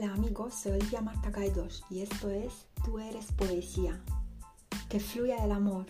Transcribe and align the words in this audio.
Hola 0.00 0.14
amigos, 0.14 0.54
soy 0.54 0.74
Olivia 0.74 1.00
Marta 1.00 1.32
y 1.90 2.02
esto 2.02 2.30
es 2.30 2.68
Tú 2.84 3.00
eres 3.00 3.32
poesía. 3.32 4.00
Que 4.88 5.00
fluya 5.00 5.44
el 5.44 5.50
amor. 5.50 5.86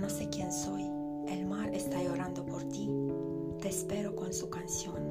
No 0.00 0.10
sé 0.10 0.28
quién 0.28 0.52
soy. 0.52 0.82
El 1.26 1.46
mar 1.46 1.74
está 1.74 2.02
llorando 2.02 2.44
por 2.44 2.62
ti. 2.64 2.88
Te 3.60 3.68
espero 3.68 4.14
con 4.14 4.32
su 4.32 4.50
canción. 4.50 5.05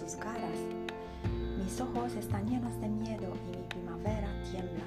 Sus 0.00 0.16
caras? 0.16 0.58
Mis 1.62 1.80
ojos 1.80 2.14
están 2.14 2.48
llenos 2.48 2.80
de 2.80 2.88
miedo 2.88 3.32
y 3.46 3.56
mi 3.56 3.62
primavera 3.68 4.28
tiembla. 4.50 4.84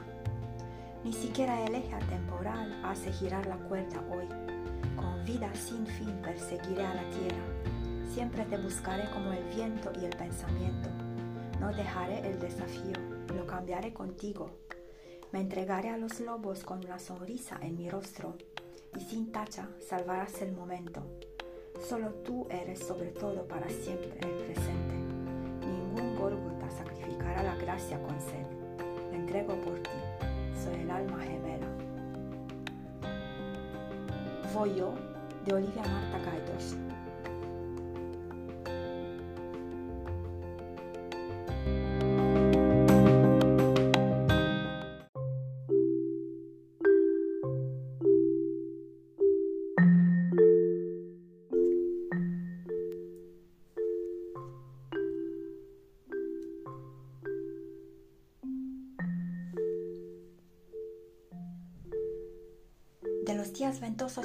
Ni 1.03 1.13
siquiera 1.13 1.63
el 1.66 1.75
eje 1.75 1.94
atemporal 1.94 2.84
hace 2.84 3.12
girar 3.12 3.46
la 3.46 3.57
cuerda 3.57 4.03
hoy. 4.12 4.28
Con 4.96 5.23
vida 5.25 5.53
sin 5.56 5.85
fin 5.85 6.19
perseguiré 6.22 6.85
a 6.85 6.96
la 6.96 7.09
tierra 7.12 7.73
Siempre 8.13 8.46
te 8.46 8.57
buscaré 8.57 9.09
como 9.09 9.34
el 9.34 9.44
viento 9.56 9.91
y 10.00 10.06
el 10.06 10.16
pensamiento. 10.16 10.88
No 11.59 11.73
dejaré 11.73 12.19
el 12.19 12.40
desafío, 12.40 12.94
lo 13.35 13.47
cambiaré 13.47 13.91
contigo. 13.91 14.52
Me 15.31 15.41
entregaré 15.41 15.90
a 15.90 15.97
los 15.97 16.19
lobos 16.19 16.63
con 16.63 16.85
una 16.85 17.00
sonrisa 17.00 17.57
en 17.63 17.75
mi 17.75 17.90
rostro 17.90 18.35
y 18.96 19.02
sin 19.02 19.31
tacha 19.31 19.68
salvarás 19.79 20.44
el 20.44 20.52
momento. 20.52 21.02
Solo 21.90 22.12
tú 22.23 22.46
eres 22.52 22.85
sobre 22.85 23.09
todo 23.09 23.47
para 23.47 23.68
siempre 23.68 24.19
el 24.22 24.46
presente. 24.46 24.93
La 27.42 27.56
gracia 27.56 28.00
con 28.02 28.20
sed. 28.22 28.46
Me 29.12 29.18
entrego 29.18 29.56
por 29.62 29.78
ti, 29.80 29.90
soy 30.64 30.82
el 30.82 30.92
alma 30.92 31.18
gemela. 31.20 31.68
Voy 34.54 34.76
yo, 34.76 34.94
de 35.46 35.54
Olivia 35.56 35.82
Marta 35.82 36.20
Gaidos. 36.20 36.78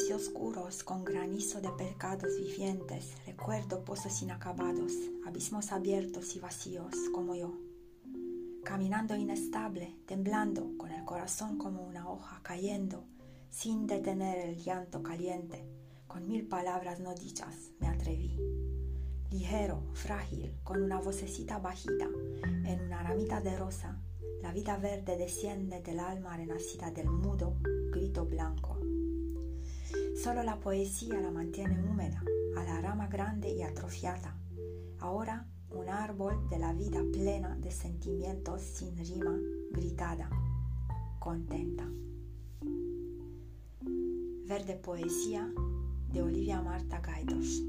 Y 0.08 0.12
oscuros, 0.12 0.82
con 0.82 1.04
granizo 1.04 1.60
de 1.60 1.68
pecados 1.68 2.38
vivientes, 2.38 3.12
recuerdo 3.26 3.84
pozos 3.84 4.22
inacabados, 4.22 4.92
abismos 5.26 5.72
abiertos 5.72 6.34
y 6.36 6.40
vacíos 6.40 6.94
como 7.12 7.34
yo. 7.34 7.52
Caminando 8.64 9.14
inestable, 9.14 9.94
temblando, 10.06 10.72
con 10.78 10.90
el 10.90 11.04
corazón 11.04 11.58
como 11.58 11.82
una 11.82 12.10
hoja 12.10 12.40
cayendo, 12.42 13.04
sin 13.50 13.86
detener 13.86 14.38
el 14.38 14.56
llanto 14.56 15.02
caliente, 15.02 15.68
con 16.06 16.26
mil 16.26 16.48
palabras 16.48 16.98
no 16.98 17.14
dichas, 17.14 17.72
me 17.78 17.88
atreví. 17.88 18.38
Ligero, 19.30 19.82
frágil, 19.92 20.58
con 20.64 20.82
una 20.82 20.98
vocecita 20.98 21.58
bajita, 21.58 22.08
en 22.64 22.80
una 22.80 23.02
ramita 23.02 23.42
de 23.42 23.54
rosa, 23.58 24.00
la 24.40 24.50
vida 24.50 24.78
verde 24.78 25.18
desciende 25.18 25.82
del 25.82 26.00
alma 26.00 26.38
renacida 26.38 26.90
del 26.90 27.10
mudo 27.10 27.58
grito 27.92 28.24
blanco. 28.24 28.78
Solo 30.22 30.42
la 30.42 30.58
poesía 30.58 31.20
la 31.20 31.30
mantiene 31.30 31.80
húmeda, 31.80 32.24
a 32.56 32.64
la 32.64 32.80
rama 32.80 33.06
grande 33.06 33.52
y 33.52 33.62
atrofiada. 33.62 34.36
Ahora 34.98 35.46
un 35.70 35.88
árbol 35.88 36.48
de 36.50 36.58
la 36.58 36.72
vida 36.72 37.00
plena 37.12 37.54
de 37.56 37.70
sentimientos 37.70 38.60
sin 38.62 38.96
rima, 38.96 39.38
gritada, 39.70 40.28
contenta. 41.20 41.88
Verde 44.46 44.74
Poesía 44.74 45.52
de 46.12 46.22
Olivia 46.22 46.62
Marta 46.62 46.98
Gaidos. 46.98 47.62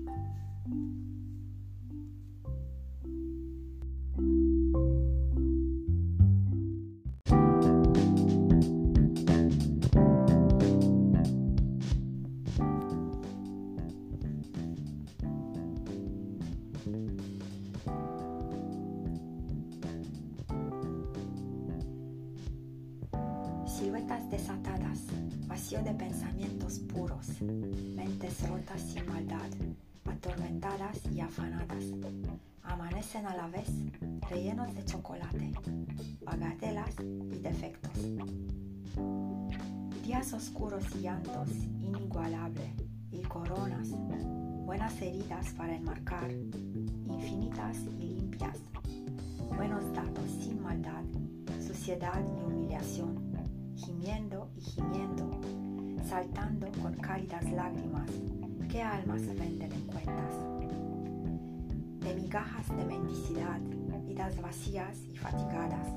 De 62.02 62.16
migajas 62.16 62.68
de 62.76 62.86
mendicidad, 62.86 63.60
vidas 64.06 64.42
vacías 64.42 64.98
y 65.12 65.16
fatigadas, 65.16 65.88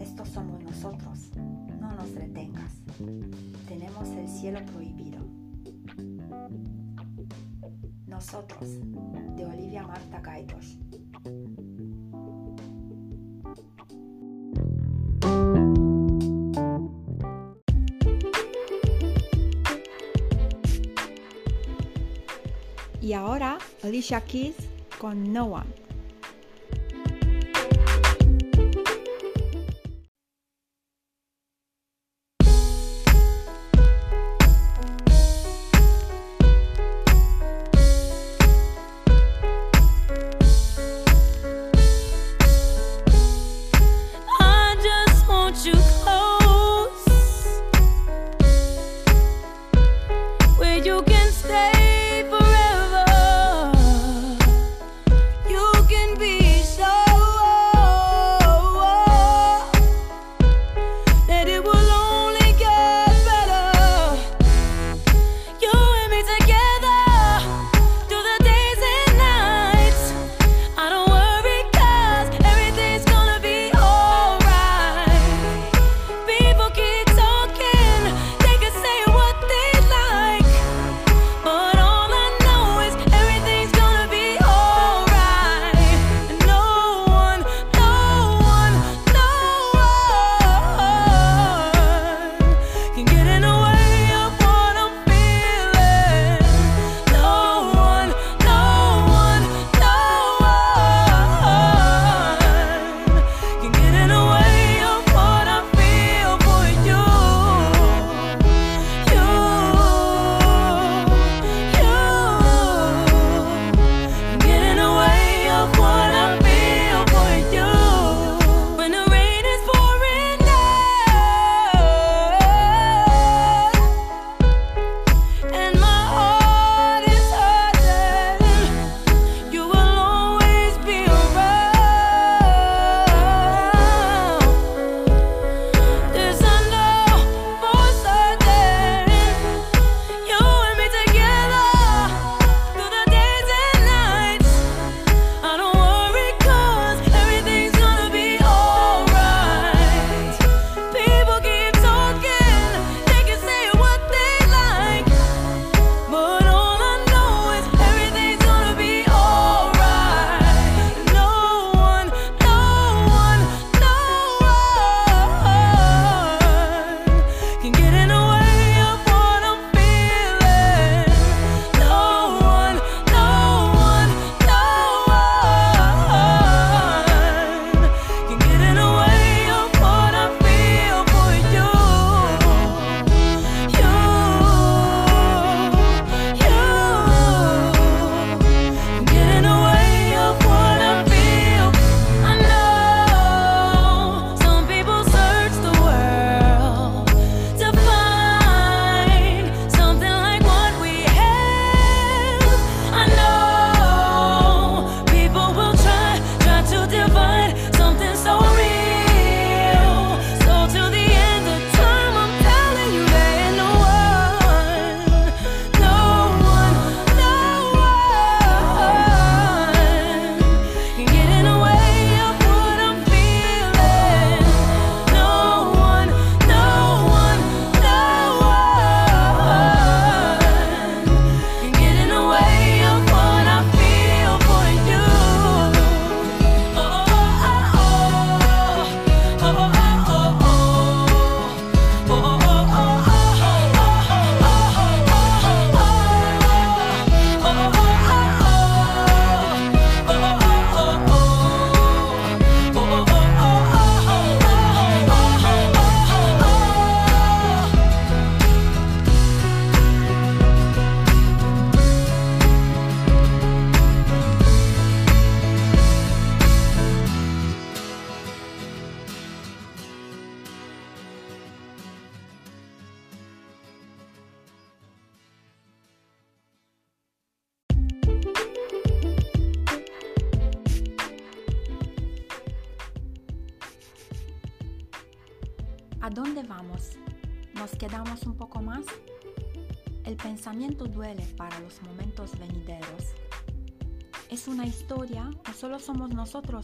Estos 0.00 0.28
somos 0.28 0.62
nosotros. 0.62 1.30
No 1.80 1.92
nos 1.92 2.14
retengas. 2.14 2.72
Tenemos 3.66 4.08
el 4.10 4.28
cielo 4.28 4.60
prohibido. 4.66 5.18
Nosotros, 8.06 8.78
de 9.36 9.44
Olivia 9.44 9.82
Marta 9.82 10.20
Gaitos. 10.20 10.78
Y 23.08 23.14
ahora, 23.14 23.56
Alicia 23.82 24.20
Keys 24.20 24.54
con 24.98 25.32
No 25.32 25.46
One. 25.46 25.87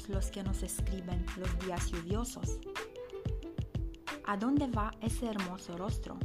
Los 0.09 0.31
que 0.31 0.43
nos 0.43 0.63
escriben 0.65 1.25
los 1.37 1.59
días 1.61 1.91
lluviosos? 1.91 2.59
¿A 4.27 4.37
dónde 4.37 4.67
va 4.67 4.91
ese 5.01 5.27
hermoso 5.27 5.77
rostro? 5.77 6.19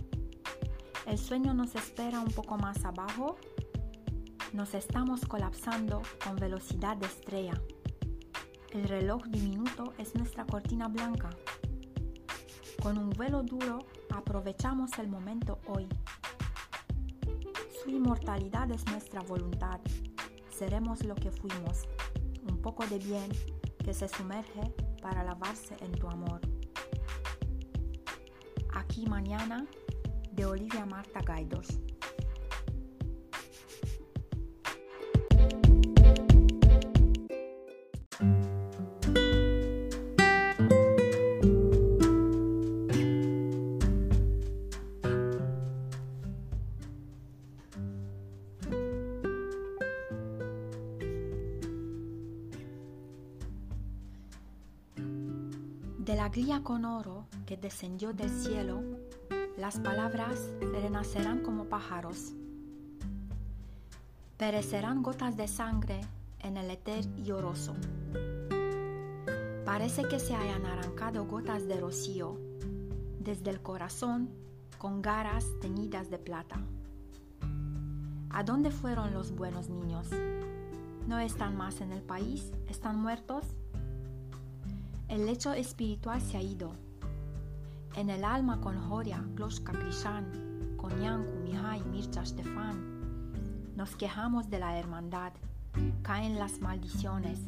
¿El 1.05 1.19
sueño 1.19 1.53
nos 1.53 1.75
espera 1.75 2.19
un 2.19 2.31
poco 2.31 2.57
más 2.57 2.83
abajo? 2.83 3.37
Nos 4.53 4.73
estamos 4.73 5.21
colapsando 5.21 6.01
con 6.23 6.35
velocidad 6.37 6.97
de 6.97 7.05
estrella. 7.05 7.61
El 8.71 8.85
reloj 8.85 9.23
diminuto 9.27 9.93
es 9.99 10.15
nuestra 10.15 10.45
cortina 10.45 10.87
blanca. 10.87 11.29
Con 12.81 12.97
un 12.97 13.11
vuelo 13.11 13.43
duro 13.43 13.85
aprovechamos 14.09 14.97
el 14.97 15.07
momento 15.07 15.59
hoy. 15.67 15.87
Su 17.83 17.91
inmortalidad 17.91 18.71
es 18.71 18.83
nuestra 18.87 19.21
voluntad. 19.21 19.79
Seremos 20.49 21.05
lo 21.05 21.13
que 21.13 21.29
fuimos, 21.29 21.87
un 22.49 22.57
poco 22.61 22.85
de 22.87 22.97
bien 22.97 23.29
que 23.83 23.93
se 23.93 24.07
sumerge 24.07 24.61
para 25.01 25.23
lavarse 25.23 25.75
en 25.81 25.91
tu 25.91 26.07
amor. 26.07 26.41
Aquí 28.73 29.05
mañana 29.05 29.65
de 30.31 30.45
Olivia 30.45 30.85
Marta 30.85 31.21
Gaidos. 31.21 31.79
Con 56.63 56.85
oro 56.85 57.25
que 57.45 57.57
descendió 57.57 58.13
del 58.13 58.29
cielo, 58.29 58.81
las 59.57 59.77
palabras 59.79 60.49
renacerán 60.61 61.39
como 61.39 61.65
pájaros. 61.65 62.33
Perecerán 64.37 65.03
gotas 65.03 65.35
de 65.35 65.47
sangre 65.47 65.99
en 66.39 66.57
el 66.57 66.71
éter 66.71 67.05
lloroso. 67.23 67.75
Parece 69.65 70.07
que 70.07 70.19
se 70.19 70.33
hayan 70.33 70.65
arrancado 70.65 71.25
gotas 71.25 71.67
de 71.67 71.79
rocío 71.79 72.37
desde 73.19 73.51
el 73.51 73.61
corazón 73.61 74.29
con 74.77 75.01
garras 75.01 75.45
teñidas 75.59 76.09
de 76.09 76.19
plata. 76.19 76.61
¿A 78.29 78.43
dónde 78.43 78.71
fueron 78.71 79.13
los 79.13 79.35
buenos 79.35 79.69
niños? 79.69 80.07
¿No 81.05 81.19
están 81.19 81.57
más 81.57 81.81
en 81.81 81.91
el 81.91 82.01
país? 82.01 82.53
¿Están 82.69 82.99
muertos? 82.99 83.45
El 85.09 85.25
lecho 85.25 85.53
espiritual 85.53 86.21
se 86.21 86.37
ha 86.37 86.41
ido. 86.41 86.71
En 87.95 88.11
el 88.11 88.23
alma 88.23 88.61
con 88.61 88.79
Joria, 88.79 89.25
Kloshka, 89.35 89.73
Krishan, 89.73 90.75
con 90.77 90.91
Yanku, 91.01 91.35
Mihai, 91.43 91.83
Mircha, 91.85 92.23
Stefan, 92.23 93.73
nos 93.75 93.95
quejamos 93.95 94.51
de 94.51 94.59
la 94.59 94.77
hermandad. 94.77 95.33
Caen 96.03 96.37
las 96.37 96.61
maldiciones, 96.61 97.39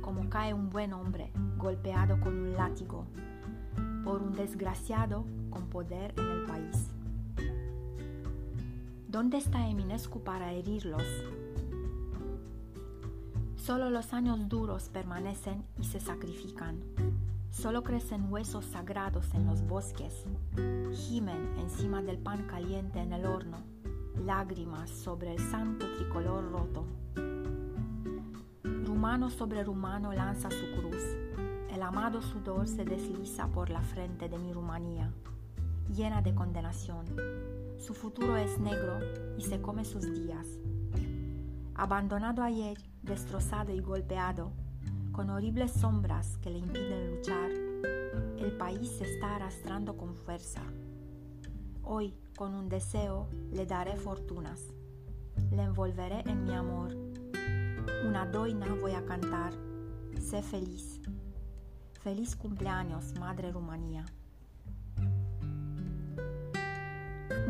como 0.00 0.30
cae 0.30 0.54
un 0.54 0.70
buen 0.70 0.94
hombre 0.94 1.30
golpeado 1.58 2.18
con 2.18 2.34
un 2.34 2.54
látigo 2.54 3.04
por 4.04 4.22
un 4.22 4.32
desgraciado 4.32 5.26
con 5.50 5.68
poder 5.68 6.14
en 6.16 6.30
el 6.30 6.46
país. 6.46 6.88
¿Dónde 9.06 9.36
está 9.36 9.68
Eminescu 9.68 10.20
para 10.20 10.52
herirlos? 10.52 11.04
Solo 13.64 13.90
los 13.90 14.12
años 14.12 14.48
duros 14.48 14.88
permanecen 14.88 15.64
y 15.78 15.84
se 15.84 16.00
sacrifican. 16.00 16.82
Solo 17.48 17.84
crecen 17.84 18.26
huesos 18.32 18.64
sagrados 18.64 19.32
en 19.34 19.46
los 19.46 19.62
bosques. 19.62 20.24
Gimen 20.92 21.56
encima 21.60 22.02
del 22.02 22.18
pan 22.18 22.48
caliente 22.48 22.98
en 22.98 23.12
el 23.12 23.24
horno. 23.24 23.58
Lágrimas 24.26 24.90
sobre 24.90 25.34
el 25.34 25.38
santo 25.38 25.86
tricolor 25.94 26.50
roto. 26.50 26.84
Rumano 28.64 29.30
sobre 29.30 29.62
rumano 29.62 30.12
lanza 30.12 30.50
su 30.50 30.80
cruz. 30.80 31.04
El 31.70 31.82
amado 31.82 32.20
sudor 32.20 32.66
se 32.66 32.84
desliza 32.84 33.46
por 33.46 33.70
la 33.70 33.82
frente 33.82 34.28
de 34.28 34.38
mi 34.38 34.52
Rumanía, 34.52 35.12
llena 35.94 36.20
de 36.20 36.34
condenación. 36.34 37.06
Su 37.78 37.94
futuro 37.94 38.36
es 38.36 38.58
negro 38.58 38.98
y 39.38 39.42
se 39.42 39.62
come 39.62 39.84
sus 39.84 40.02
días. 40.12 40.48
Abandonado 41.74 42.42
ayer, 42.42 42.76
destrozado 43.02 43.72
y 43.72 43.80
golpeado, 43.80 44.52
con 45.10 45.30
horribles 45.30 45.72
sombras 45.72 46.36
que 46.38 46.50
le 46.50 46.58
impiden 46.58 47.16
luchar, 47.16 47.50
el 48.38 48.52
país 48.58 48.90
se 48.98 49.04
está 49.04 49.36
arrastrando 49.36 49.96
con 49.96 50.14
fuerza. 50.14 50.60
Hoy, 51.82 52.14
con 52.36 52.54
un 52.54 52.68
deseo, 52.68 53.26
le 53.50 53.64
daré 53.64 53.96
fortunas. 53.96 54.60
Le 55.50 55.62
envolveré 55.62 56.20
en 56.26 56.44
mi 56.44 56.52
amor. 56.52 56.94
Una 58.06 58.26
doina 58.26 58.74
voy 58.74 58.92
a 58.92 59.06
cantar. 59.06 59.54
Sé 60.20 60.42
feliz. 60.42 61.00
Feliz 62.02 62.36
cumpleaños, 62.36 63.14
Madre 63.18 63.50
Rumanía. 63.50 64.04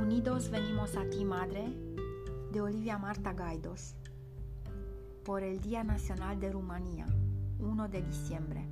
Unidos 0.01 0.49
venimos 0.49 0.97
a 0.97 1.11
ti, 1.11 1.25
Madre, 1.25 1.75
de 2.53 2.61
Olivia 2.61 2.99
Marta 2.99 3.33
Gaidos 3.33 3.97
por 5.25 5.43
el 5.43 5.61
Día 5.61 5.85
Nacional 5.85 6.41
de 6.41 6.51
Rumanía, 6.51 7.07
1 7.59 7.89
de 7.89 8.03
diciembre. 8.03 8.67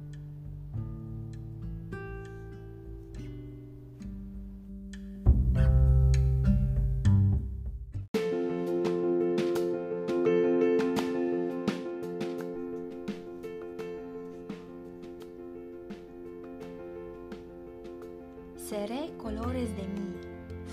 Seré 18.57 19.13
colores 19.19 19.75
de 19.77 19.83
mí, 19.89 20.15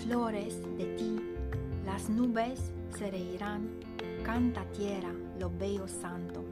flores 0.03 0.62
de 0.77 0.86
ti, 0.98 1.19
las 1.86 2.10
nubes 2.10 2.72
se 2.98 3.10
reirán, 3.10 3.76
canta 4.38 4.65
tierra, 4.65 5.12
lo 5.39 5.50
bello 5.50 5.88
santo, 5.88 6.46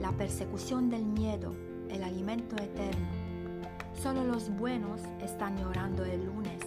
la 0.00 0.10
persecución 0.10 0.90
del 0.90 1.04
miedo, 1.04 1.52
el 1.88 2.02
alimento 2.02 2.56
eterno. 2.56 3.06
Solo 3.94 4.24
los 4.24 4.50
buenos 4.56 5.00
están 5.22 5.56
llorando 5.56 6.04
el 6.04 6.26
lunes, 6.26 6.60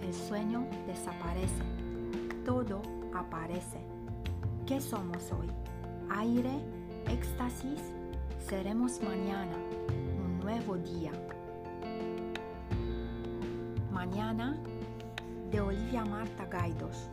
el 0.00 0.14
sueño 0.14 0.66
desaparece, 0.86 1.62
todo 2.46 2.80
aparece. 3.14 3.78
¿Qué 4.64 4.80
somos 4.80 5.30
hoy? 5.32 5.48
Aire, 6.08 6.62
éxtasis, 7.10 7.82
seremos 8.38 9.02
mañana, 9.02 9.58
un 10.24 10.40
nuevo 10.40 10.78
día. 10.78 11.12
Mañana 13.92 14.56
de 15.50 15.60
Olivia 15.60 16.06
Marta 16.06 16.46
Gaidos. 16.46 17.10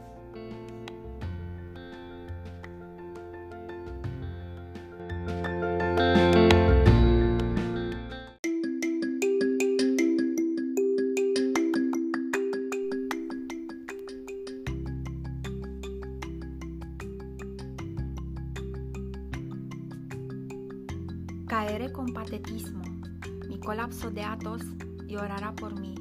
De 24.11 24.23
atos 24.23 24.61
llorará 25.07 25.53
por 25.53 25.79
mí. 25.79 25.95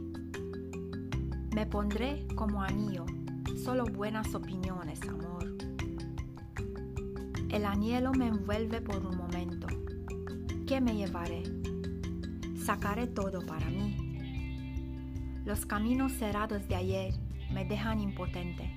Me 1.54 1.66
pondré 1.66 2.26
como 2.34 2.62
anillo, 2.62 3.06
solo 3.62 3.84
buenas 3.84 4.34
opiniones, 4.34 5.00
amor. 5.02 5.56
El 7.50 7.64
anhelo 7.64 8.12
me 8.12 8.28
envuelve 8.28 8.80
por 8.80 9.06
un 9.06 9.16
momento. 9.16 9.66
¿Qué 10.66 10.80
me 10.80 10.96
llevaré? 10.96 11.42
Sacaré 12.56 13.06
todo 13.06 13.44
para 13.46 13.68
mí. 13.68 15.40
Los 15.44 15.66
caminos 15.66 16.12
cerrados 16.12 16.66
de 16.66 16.74
ayer 16.74 17.14
me 17.52 17.64
dejan 17.64 18.00
impotente. 18.00 18.70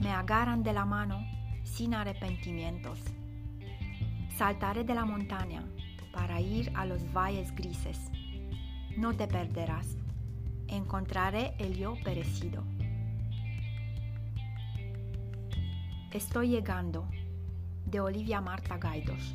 Me 0.00 0.10
agarran 0.10 0.62
de 0.62 0.72
la 0.72 0.84
mano 0.84 1.24
sin 1.64 1.94
arrepentimientos. 1.94 3.00
Saltaré 4.36 4.84
de 4.84 4.94
la 4.94 5.04
montaña 5.04 5.64
para 6.34 6.42
ir 6.44 6.72
a 6.74 6.84
los 6.84 7.00
valles 7.12 7.54
grises. 7.54 8.10
No 8.96 9.14
te 9.14 9.28
perderás. 9.28 9.96
Encontraré 10.66 11.54
el 11.60 11.76
yo 11.76 11.94
perecido. 12.02 12.64
Estoy 16.10 16.48
llegando. 16.48 17.08
De 17.86 18.00
Olivia 18.00 18.40
Marta 18.40 18.78
Gaidos. 18.78 19.32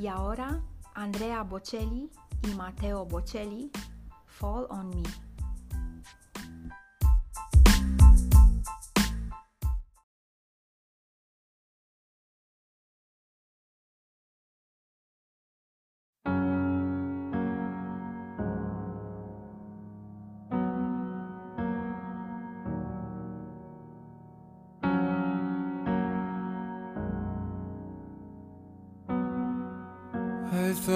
Y 0.00 0.06
ahora 0.06 0.62
Andrea 0.94 1.42
Bocelli 1.42 2.08
y 2.48 2.54
Matteo 2.54 3.04
Bocelli, 3.04 3.70
Fall 4.24 4.66
on 4.70 4.88
Me. 4.88 5.02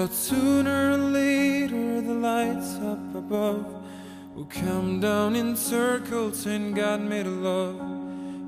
Thought 0.05 0.13
sooner 0.13 0.91
or 0.91 0.97
later 0.97 1.99
the 1.99 2.13
lights 2.13 2.75
up 2.75 3.15
above 3.15 3.65
will 4.35 4.45
come 4.45 4.99
down 4.99 5.35
in 5.35 5.55
circles 5.55 6.45
and 6.45 6.75
God 6.75 7.01
made 7.01 7.25
a 7.25 7.31
love. 7.31 7.79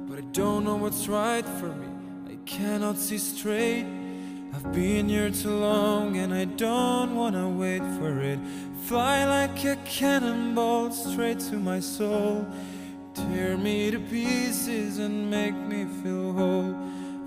But 0.08 0.20
I 0.20 0.22
don't 0.34 0.66
know 0.66 0.76
what's 0.76 1.08
right 1.08 1.44
for 1.44 1.70
me, 1.70 1.88
I 2.30 2.36
cannot 2.46 3.00
see 3.00 3.18
straight. 3.18 3.88
I've 4.54 4.72
been 4.72 5.10
here 5.10 5.32
too 5.32 5.58
long 5.58 6.18
and 6.18 6.32
I 6.32 6.46
don't 6.46 7.16
wanna 7.16 7.50
wait 7.50 7.82
for 7.98 8.20
it. 8.20 8.38
Fly 8.84 9.26
like 9.26 9.66
a 9.66 9.78
cannonball 9.78 10.92
straight 10.92 11.40
to 11.50 11.56
my 11.56 11.80
soul. 11.80 12.46
Tear 13.16 13.58
me 13.58 13.90
to 13.90 13.98
pieces 13.98 15.00
and 15.00 15.32
make 15.32 15.56
me 15.56 15.86
feel 16.04 16.34
whole. 16.34 16.76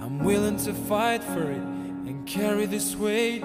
I'm 0.01 0.21
willing 0.21 0.57
to 0.59 0.73
fight 0.73 1.25
for 1.25 1.51
it 1.51 1.65
and 2.07 2.25
carry 2.29 2.67
this 2.67 2.95
weight. 2.95 3.43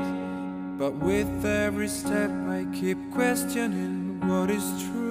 But 0.77 0.93
with 0.95 1.45
every 1.45 1.87
step, 1.87 2.29
I 2.49 2.65
keep 2.73 2.97
questioning 3.13 4.19
what 4.27 4.49
is 4.49 4.63
true. 4.83 5.04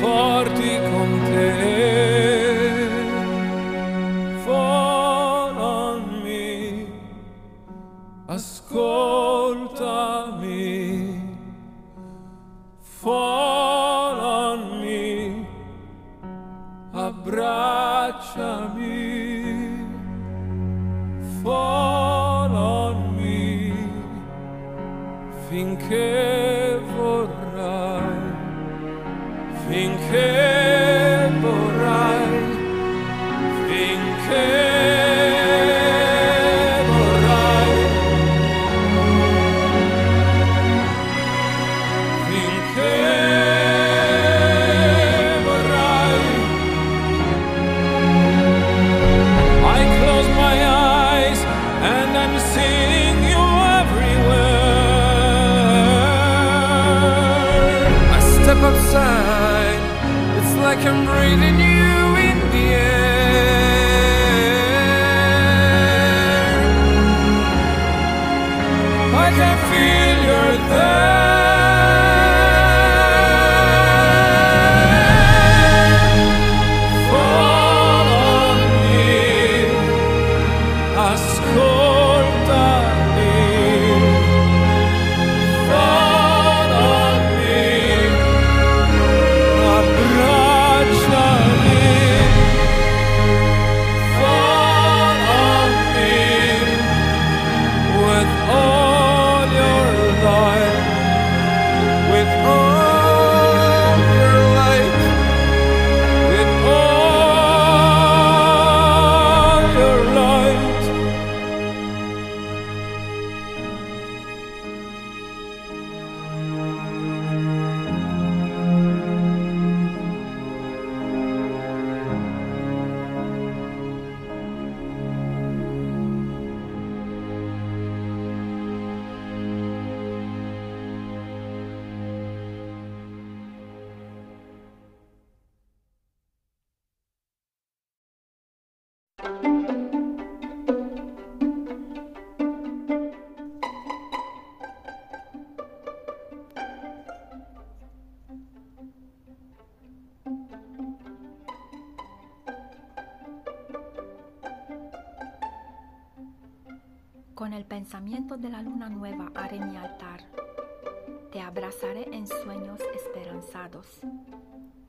Porti 0.00 0.75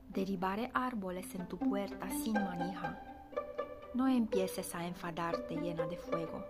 Derribaré 0.08 0.70
árboles 0.74 1.34
en 1.34 1.46
tu 1.48 1.58
puerta 1.58 2.08
sin 2.10 2.34
manija. 2.34 3.00
No 3.94 4.08
empieces 4.08 4.74
a 4.74 4.86
enfadarte 4.86 5.56
llena 5.56 5.86
de 5.86 5.96
fuego. 5.96 6.44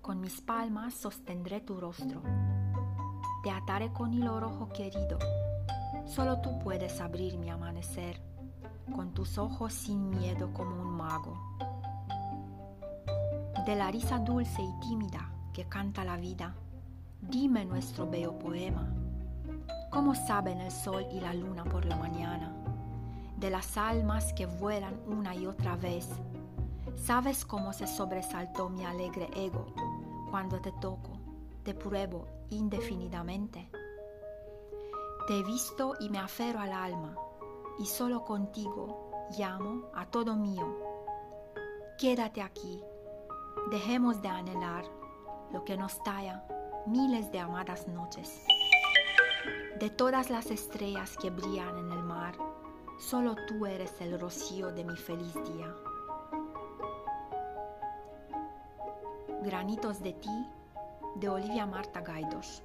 Con 0.00 0.20
mis 0.20 0.40
palmas 0.40 0.94
sostendré 0.94 1.60
tu 1.60 1.80
rostro. 1.80 2.22
Te 3.42 3.50
ataré 3.50 3.92
con 3.92 4.12
hilo 4.12 4.40
rojo 4.40 4.68
querido. 4.68 5.18
Solo 6.06 6.40
tú 6.40 6.58
puedes 6.58 7.00
abrir 7.00 7.38
mi 7.38 7.50
amanecer, 7.50 8.20
con 8.94 9.14
tus 9.14 9.38
ojos 9.38 9.72
sin 9.72 10.10
miedo 10.10 10.52
como 10.52 10.82
un 10.82 10.90
mago. 10.96 11.38
De 13.66 13.76
la 13.76 13.90
risa 13.90 14.18
dulce 14.18 14.62
y 14.62 14.80
tímida 14.80 15.30
que 15.52 15.64
canta 15.66 16.04
la 16.04 16.16
vida, 16.16 16.54
dime 17.20 17.64
nuestro 17.64 18.08
bello 18.08 18.38
poema. 18.38 18.99
¿Cómo 19.90 20.14
saben 20.14 20.60
el 20.60 20.70
sol 20.70 21.04
y 21.10 21.18
la 21.18 21.34
luna 21.34 21.64
por 21.64 21.84
la 21.84 21.96
mañana? 21.96 22.54
De 23.36 23.50
las 23.50 23.76
almas 23.76 24.32
que 24.34 24.46
vuelan 24.46 25.00
una 25.08 25.34
y 25.34 25.46
otra 25.46 25.74
vez. 25.74 26.08
¿Sabes 26.94 27.44
cómo 27.44 27.72
se 27.72 27.88
sobresaltó 27.88 28.68
mi 28.68 28.84
alegre 28.84 29.28
ego 29.34 29.66
cuando 30.30 30.60
te 30.60 30.70
toco, 30.70 31.10
te 31.64 31.74
pruebo 31.74 32.28
indefinidamente? 32.50 33.68
Te 35.26 35.40
he 35.40 35.42
visto 35.42 35.96
y 35.98 36.08
me 36.08 36.18
aferro 36.18 36.60
al 36.60 36.72
alma, 36.72 37.16
y 37.80 37.86
solo 37.86 38.24
contigo 38.24 39.10
llamo 39.36 39.88
a 39.92 40.06
todo 40.06 40.36
mío. 40.36 40.72
Quédate 41.98 42.42
aquí, 42.42 42.80
dejemos 43.72 44.22
de 44.22 44.28
anhelar 44.28 44.84
lo 45.52 45.64
que 45.64 45.76
nos 45.76 46.00
talla 46.04 46.44
miles 46.86 47.32
de 47.32 47.40
amadas 47.40 47.88
noches. 47.88 48.46
De 49.78 49.90
todas 49.90 50.30
las 50.30 50.50
estrellas 50.50 51.16
que 51.16 51.30
brillan 51.30 51.78
en 51.78 51.92
el 51.92 52.02
mar, 52.02 52.34
solo 52.98 53.34
tú 53.48 53.66
eres 53.66 54.00
el 54.00 54.20
rocío 54.20 54.72
de 54.72 54.84
mi 54.84 54.96
feliz 54.96 55.34
día. 55.34 55.74
Granitos 59.42 60.02
de 60.02 60.12
ti, 60.12 60.46
de 61.16 61.28
Olivia 61.28 61.66
Marta 61.66 62.00
Gaidos. 62.00 62.62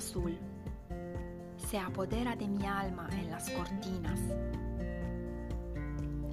Azul. 0.00 0.38
Se 1.58 1.78
apodera 1.78 2.34
de 2.34 2.48
mi 2.48 2.64
alma 2.64 3.06
en 3.12 3.30
las 3.30 3.50
cortinas. 3.50 4.18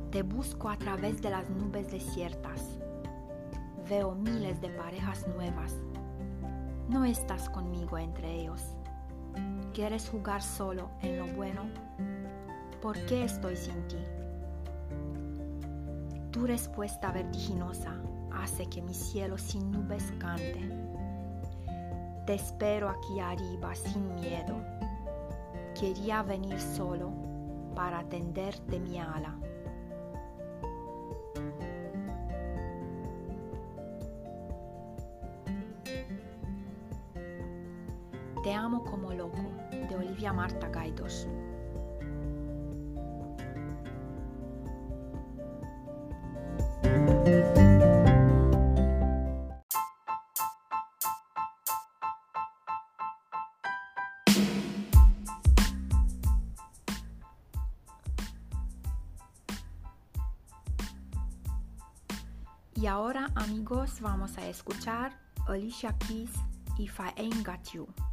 Te 0.10 0.21
busco 0.23 0.69
a 0.69 0.77
través 0.77 1.21
de 1.21 1.30
las 1.30 1.49
nubes 1.49 1.91
desiertas. 1.91 2.80
Veo 3.89 4.15
miles 4.15 4.62
de 4.62 4.69
parejas 4.69 5.27
nuevas. 5.27 5.75
No 6.88 7.03
estás 7.03 7.49
conmigo 7.49 7.97
entre 7.97 8.39
ellos. 8.39 8.62
¿Quieres 9.73 10.08
jugar 10.08 10.41
solo 10.41 10.89
en 11.01 11.19
lo 11.19 11.27
bueno? 11.36 11.63
¿Por 12.82 12.95
qué 13.06 13.25
estoy 13.25 13.58
sin 13.58 13.86
ti? 13.89 13.97
Tu 16.32 16.47
respuesta 16.47 17.12
vertiginosa 17.12 18.01
hace 18.32 18.65
que 18.67 18.82
mi 18.82 18.93
cielo 18.93 19.38
sin 19.38 19.71
nubes 19.71 20.13
cante. 20.19 20.87
Te 22.27 22.33
espero 22.33 22.89
aquí 22.89 23.21
arriba 23.21 23.73
sin 23.73 24.13
miedo. 24.15 24.61
Quería 25.79 26.23
venir 26.23 26.59
solo 26.59 27.13
para 27.73 28.03
tenderte 28.03 28.81
mi 28.81 28.99
ala. 28.99 29.33
Te 38.43 38.53
amo 38.53 38.83
como 38.83 39.13
loco, 39.13 39.37
de 39.71 39.95
Olivia 39.95 40.33
Marta 40.33 40.67
Gaidos. 40.67 41.29
Amigos 63.47 64.01
vamos 64.01 64.38
a 64.38 64.47
escuchar 64.47 65.17
Alicia 65.47 65.95
Keys 65.99 66.31
If 66.77 66.99
I 66.99 67.13
Ain't 67.17 67.45
Got 67.45 67.73
You. 67.73 68.07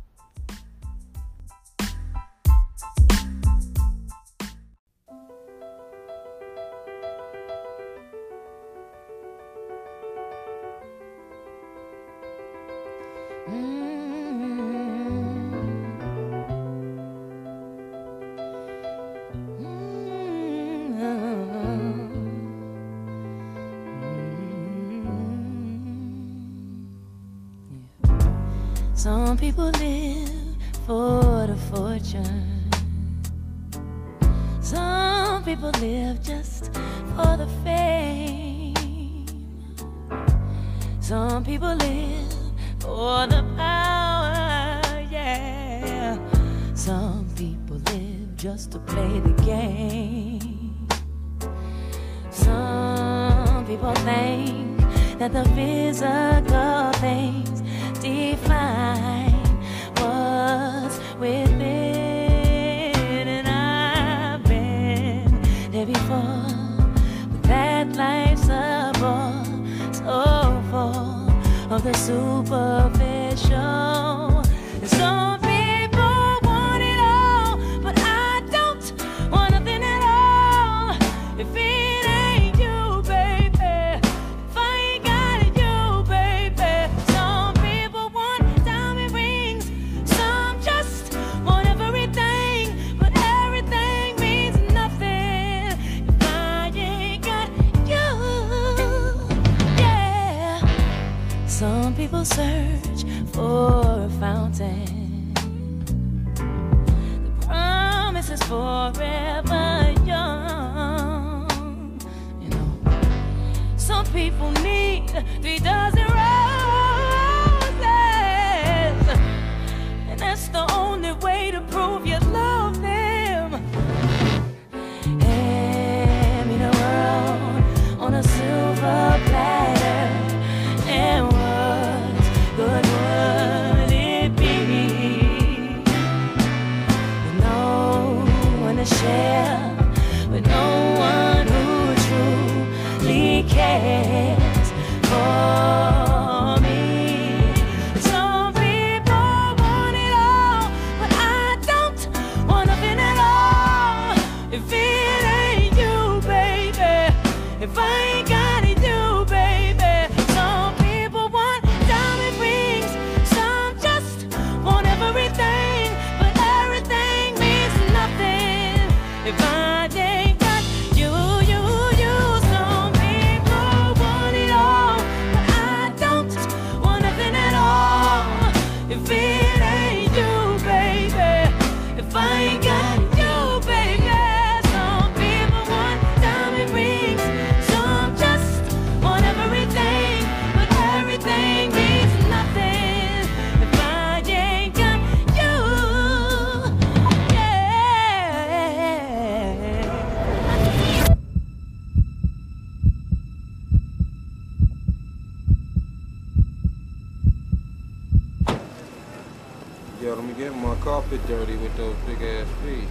Let 210.15 210.25
me 210.25 210.35
get 210.35 210.55
my 210.55 210.77
carpet 210.77 211.21
dirty 211.27 211.57
with 211.57 211.77
those 211.77 211.97
big 212.07 212.23
ass 212.23 212.47
feet. 212.63 212.89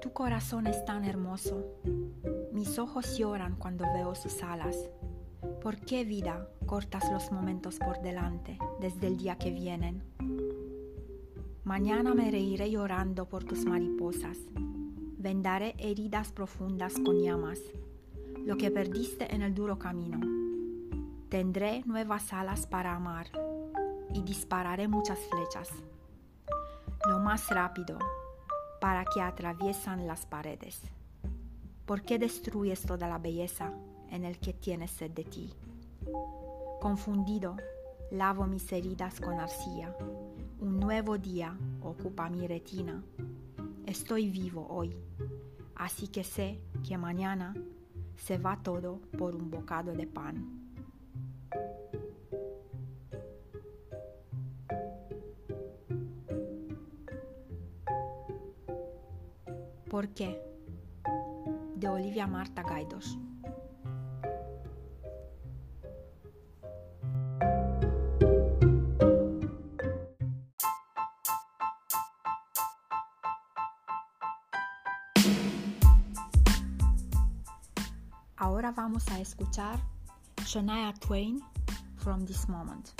Tu 0.00 0.12
corazón 0.12 0.68
es 0.68 0.84
tan 0.84 1.04
hermoso. 1.04 1.64
Mis 2.52 2.78
ojos 2.78 3.18
lloran 3.18 3.56
cuando 3.56 3.84
veo 3.92 4.14
sus 4.14 4.42
alas. 4.44 4.76
¿Por 5.60 5.76
qué 5.80 6.04
vida 6.04 6.46
cortas 6.74 7.08
los 7.12 7.30
momentos 7.30 7.78
por 7.78 8.02
delante 8.02 8.58
desde 8.80 9.06
el 9.06 9.16
día 9.16 9.38
que 9.38 9.52
vienen? 9.52 10.02
Mañana 11.62 12.16
me 12.16 12.32
reiré 12.32 12.68
llorando 12.68 13.28
por 13.28 13.44
tus 13.44 13.64
mariposas. 13.64 14.38
Vendaré 15.16 15.76
heridas 15.78 16.32
profundas 16.32 16.94
con 16.94 17.20
llamas, 17.20 17.60
lo 18.44 18.56
que 18.56 18.72
perdiste 18.72 19.32
en 19.32 19.42
el 19.42 19.54
duro 19.54 19.78
camino. 19.78 20.18
Tendré 21.28 21.84
nuevas 21.86 22.32
alas 22.32 22.66
para 22.66 22.96
amar 22.96 23.28
y 24.12 24.22
dispararé 24.22 24.88
muchas 24.88 25.20
flechas. 25.30 25.70
Lo 27.06 27.20
más 27.20 27.50
rápido 27.50 28.00
para 28.80 29.04
que 29.04 29.20
atraviesan 29.20 30.08
las 30.08 30.26
paredes. 30.26 30.80
¿Por 31.86 32.02
qué 32.02 32.18
destruyes 32.18 32.82
toda 32.82 33.06
la 33.06 33.18
belleza 33.18 33.72
en 34.10 34.24
el 34.24 34.40
que 34.40 34.52
tienes 34.52 34.90
sed 34.90 35.12
de 35.12 35.22
ti? 35.22 35.54
Confundido, 36.84 37.56
lavo 38.10 38.46
mis 38.46 38.70
heridas 38.70 39.18
con 39.18 39.40
arcilla. 39.40 39.96
Un 40.60 40.78
nuevo 40.78 41.16
día 41.16 41.56
ocupa 41.80 42.28
mi 42.28 42.46
retina. 42.46 43.02
Estoy 43.86 44.28
vivo 44.28 44.66
hoy, 44.68 44.94
así 45.76 46.08
que 46.08 46.22
sé 46.22 46.60
que 46.86 46.98
mañana 46.98 47.54
se 48.16 48.36
va 48.36 48.62
todo 48.62 49.00
por 49.16 49.34
un 49.34 49.50
bocado 49.50 49.94
de 49.94 50.06
pan. 50.06 50.44
¿Por 59.88 60.08
qué? 60.08 60.38
De 61.76 61.88
Olivia 61.88 62.26
Marta 62.26 62.62
Gaidos. 62.62 63.18
Vamos 78.94 79.08
a 79.08 79.18
escuchar 79.20 79.80
Shania 80.44 80.96
Twain 81.00 81.40
from 81.96 82.24
this 82.26 82.48
moment. 82.48 82.92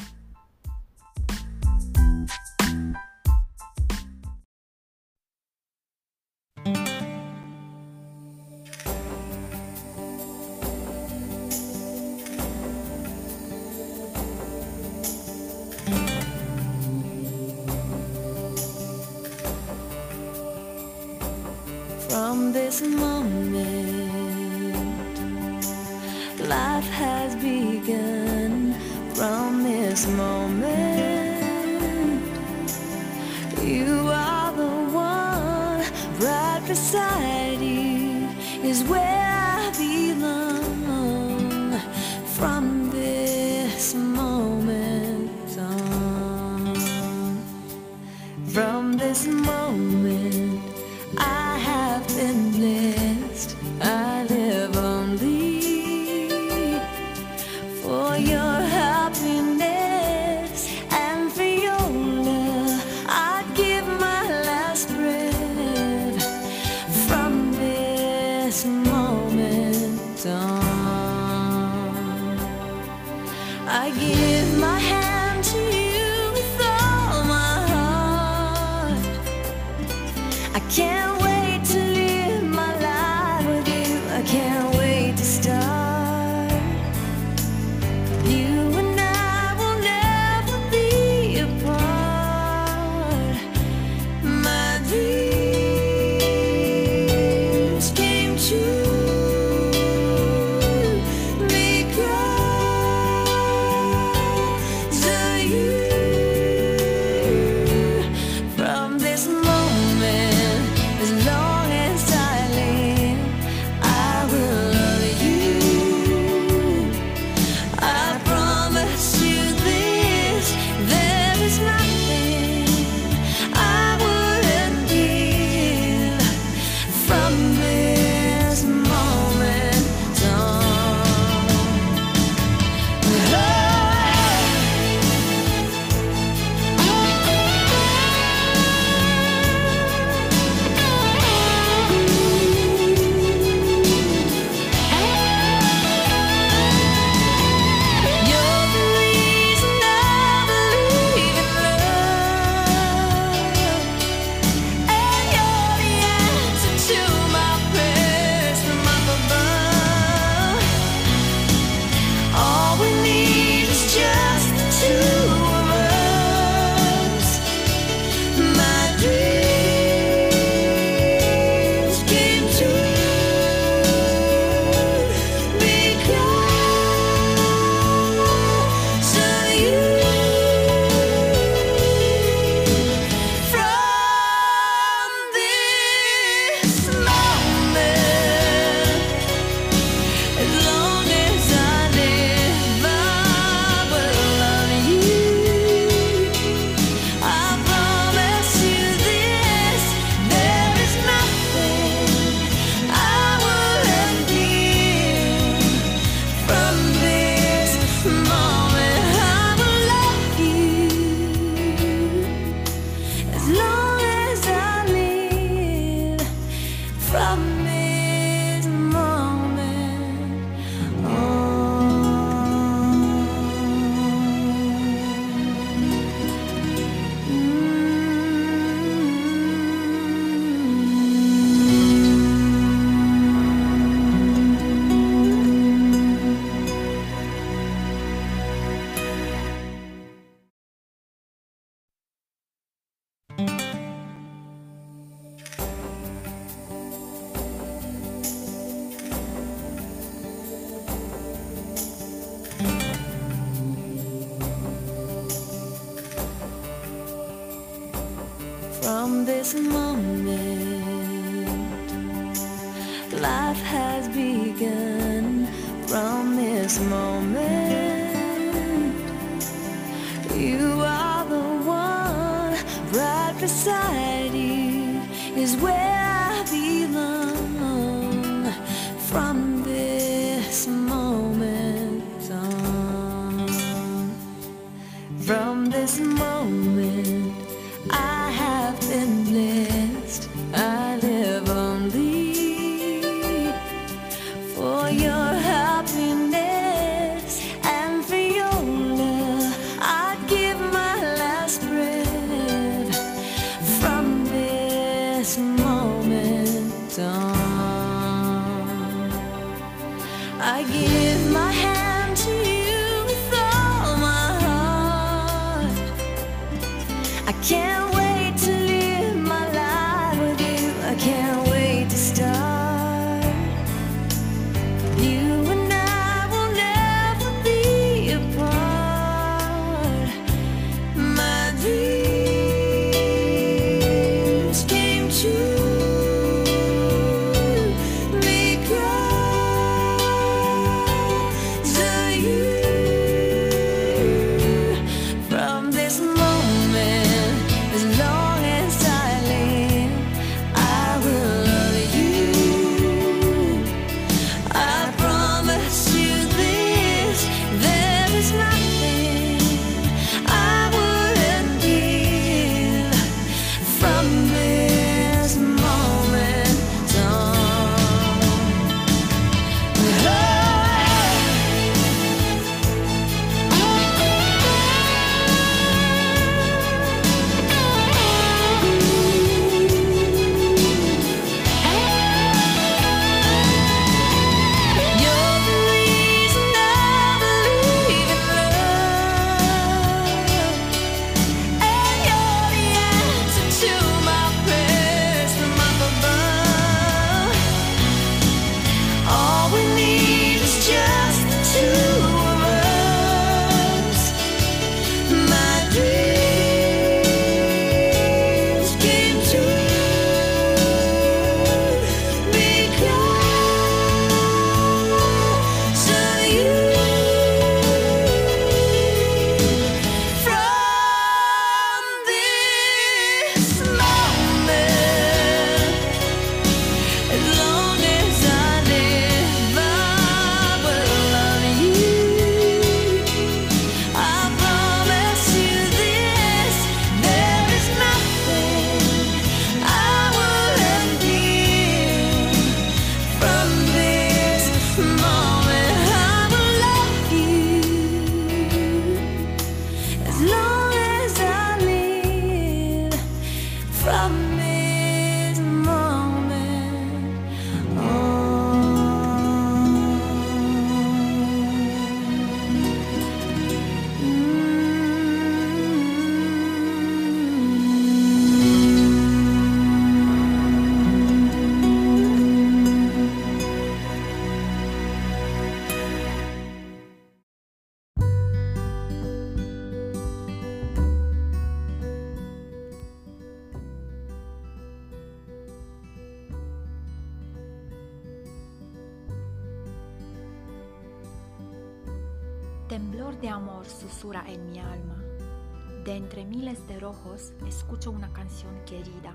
escucho 497.47 497.91
una 497.91 498.13
canción 498.13 498.55
querida, 498.67 499.15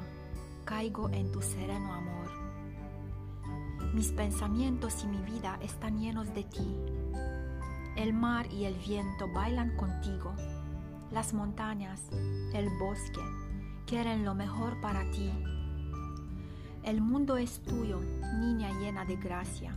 caigo 0.65 1.09
en 1.09 1.31
tu 1.31 1.41
sereno 1.41 1.93
amor. 1.93 2.29
Mis 3.93 4.11
pensamientos 4.11 5.03
y 5.03 5.07
mi 5.07 5.21
vida 5.23 5.57
están 5.61 5.99
llenos 5.99 6.33
de 6.33 6.43
ti. 6.43 6.75
El 7.95 8.13
mar 8.13 8.45
y 8.51 8.65
el 8.65 8.75
viento 8.75 9.27
bailan 9.33 9.75
contigo. 9.75 10.33
Las 11.11 11.33
montañas, 11.33 12.01
el 12.53 12.69
bosque, 12.77 13.21
quieren 13.85 14.23
lo 14.23 14.35
mejor 14.35 14.79
para 14.79 15.09
ti. 15.11 15.31
El 16.83 17.01
mundo 17.01 17.37
es 17.37 17.61
tuyo, 17.61 17.99
niña 18.39 18.71
llena 18.79 19.05
de 19.05 19.15
gracia. 19.15 19.75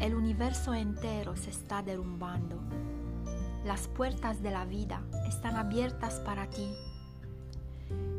El 0.00 0.14
universo 0.14 0.74
entero 0.74 1.36
se 1.36 1.50
está 1.50 1.82
derrumbando. 1.82 2.58
Las 3.64 3.88
puertas 3.88 4.42
de 4.42 4.50
la 4.50 4.64
vida 4.64 5.02
están 5.28 5.56
abiertas 5.56 6.20
para 6.20 6.48
ti. 6.50 6.68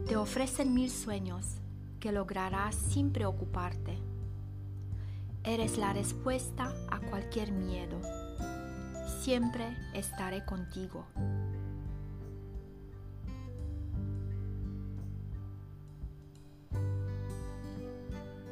Te 0.08 0.18
ofrecen 0.18 0.74
mil 0.74 0.90
sueños 0.90 1.60
que 2.00 2.12
lograrás 2.12 2.76
sin 2.76 3.12
preocuparte. 3.12 3.98
Eres 5.44 5.78
la 5.78 5.94
respuesta 5.94 6.74
a 6.90 7.00
cualquier 7.00 7.52
miedo. 7.52 8.00
Siempre 9.22 9.66
estaré 9.94 10.46
contigo. 10.46 11.06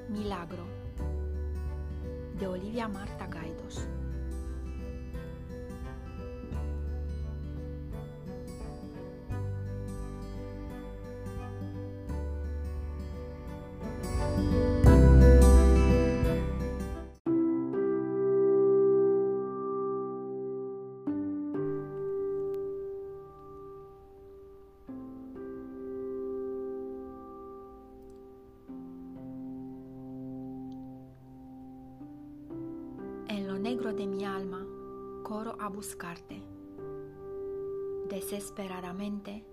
Milagro 0.10 0.66
de 2.40 2.48
Olivia 2.48 2.88
Marta 2.88 3.28
Gaidos. 3.28 3.88
En 33.30 33.46
lo 33.46 33.60
negro 33.60 33.94
de 33.94 34.08
mi 34.08 34.24
alma, 34.24 34.66
corro 35.24 35.58
a 35.60 35.68
buscarte. 35.68 36.42
Desesperadamente 38.10 39.44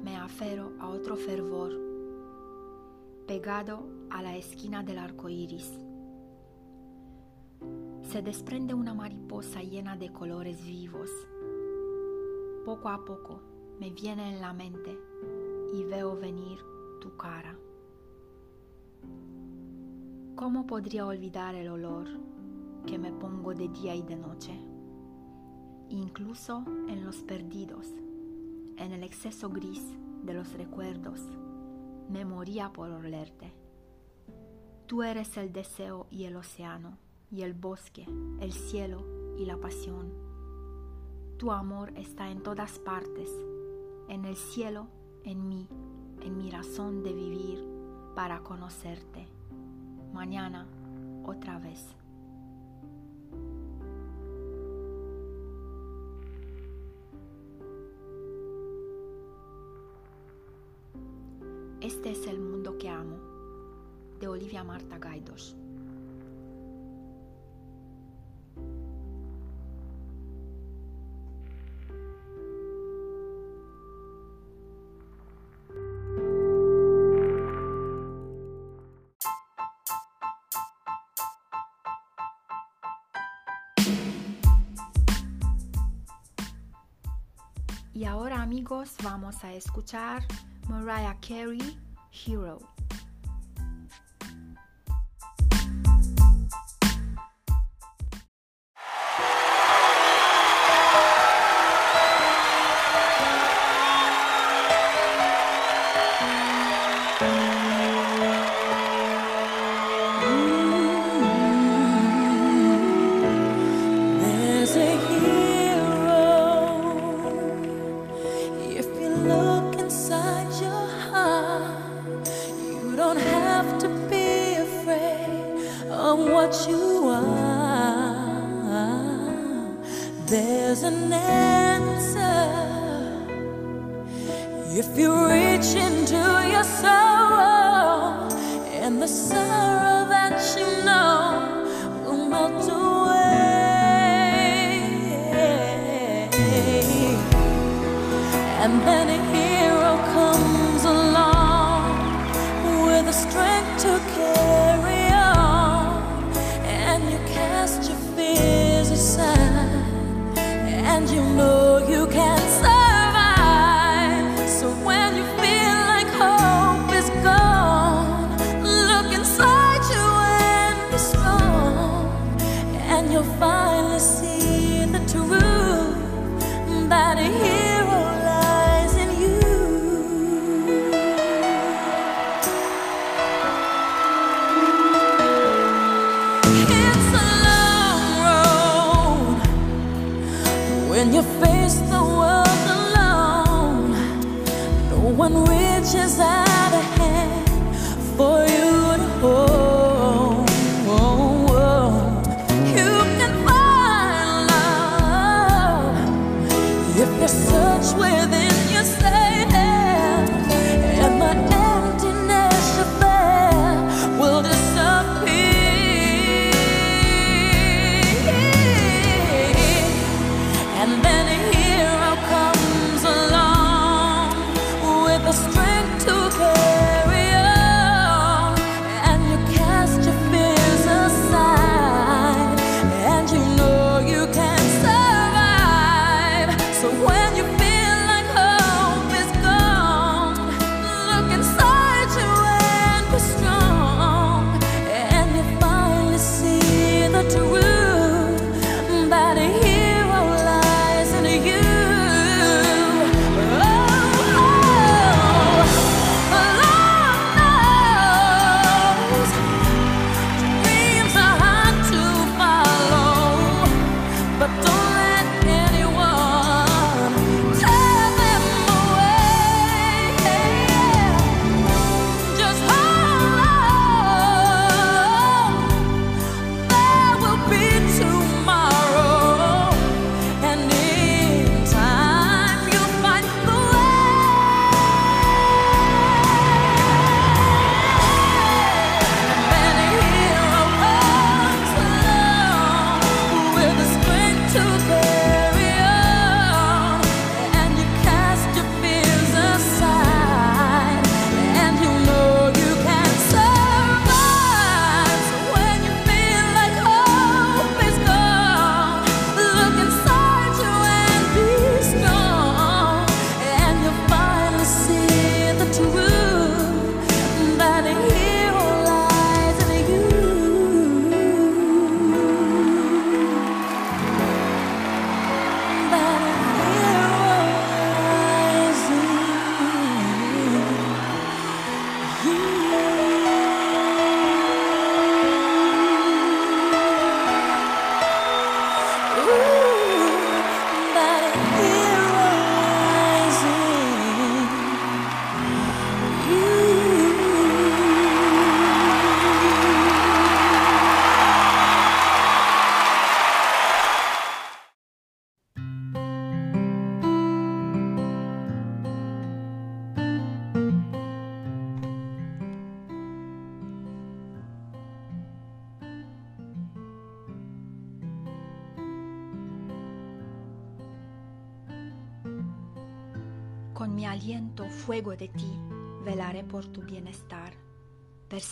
me 0.00 0.16
aferro 0.16 0.72
a 0.80 0.88
otro 0.88 1.16
fervor 1.16 1.93
pegado 3.26 3.88
a 4.10 4.22
la 4.22 4.36
esquina 4.36 4.82
del 4.82 4.98
arco 4.98 5.28
iris. 5.28 5.78
Se 8.02 8.20
desprende 8.20 8.74
una 8.74 8.92
mariposa 8.92 9.62
llena 9.62 9.96
de 9.96 10.12
colores 10.12 10.62
vivos. 10.62 11.10
Poco 12.66 12.90
a 12.90 13.02
poco 13.04 13.40
me 13.80 13.90
viene 13.90 14.34
en 14.34 14.40
la 14.40 14.52
mente 14.52 14.98
y 15.72 15.84
veo 15.84 16.16
venir 16.16 16.58
tu 17.00 17.16
cara. 17.16 17.56
¿Cómo 20.34 20.66
podría 20.66 21.06
olvidar 21.06 21.54
el 21.54 21.68
olor 21.68 22.06
que 22.86 22.98
me 22.98 23.12
pongo 23.12 23.54
de 23.54 23.68
día 23.68 23.94
y 23.94 24.02
de 24.02 24.16
noche? 24.16 24.52
Incluso 25.88 26.64
en 26.88 27.04
los 27.04 27.22
perdidos, 27.22 27.88
en 28.76 28.92
el 28.92 29.02
exceso 29.02 29.48
gris 29.48 29.82
de 30.24 30.34
los 30.34 30.52
recuerdos, 30.52 31.20
me 32.08 32.24
moría 32.24 32.72
por 32.72 32.90
olerte. 32.90 33.52
Tú 34.86 35.02
eres 35.02 35.36
el 35.36 35.52
deseo 35.52 36.06
y 36.10 36.24
el 36.24 36.36
océano, 36.36 36.98
y 37.30 37.42
el 37.42 37.54
bosque, 37.54 38.06
el 38.40 38.52
cielo 38.52 39.04
y 39.38 39.46
la 39.46 39.56
pasión. 39.56 40.12
Tu 41.38 41.50
amor 41.50 41.92
está 41.96 42.30
en 42.30 42.42
todas 42.42 42.78
partes, 42.78 43.30
en 44.08 44.24
el 44.24 44.36
cielo, 44.36 44.88
en 45.24 45.48
mí, 45.48 45.68
en 46.20 46.36
mi 46.36 46.50
razón 46.50 47.02
de 47.02 47.12
vivir 47.12 47.64
para 48.14 48.40
conocerte. 48.40 49.26
Mañana, 50.12 50.68
otra 51.24 51.58
vez. 51.58 51.96
Este 61.84 62.12
es 62.12 62.26
el 62.26 62.40
mundo 62.40 62.78
que 62.78 62.88
amo, 62.88 63.18
de 64.18 64.26
Olivia 64.26 64.64
Marta 64.64 64.96
Gaidos. 64.96 65.54
Y 87.92 88.06
ahora 88.06 88.40
amigos 88.40 88.94
vamos 89.02 89.44
a 89.44 89.52
escuchar 89.52 90.22
Mariah 90.68 91.14
Carey, 91.20 91.60
Hero. 92.10 92.60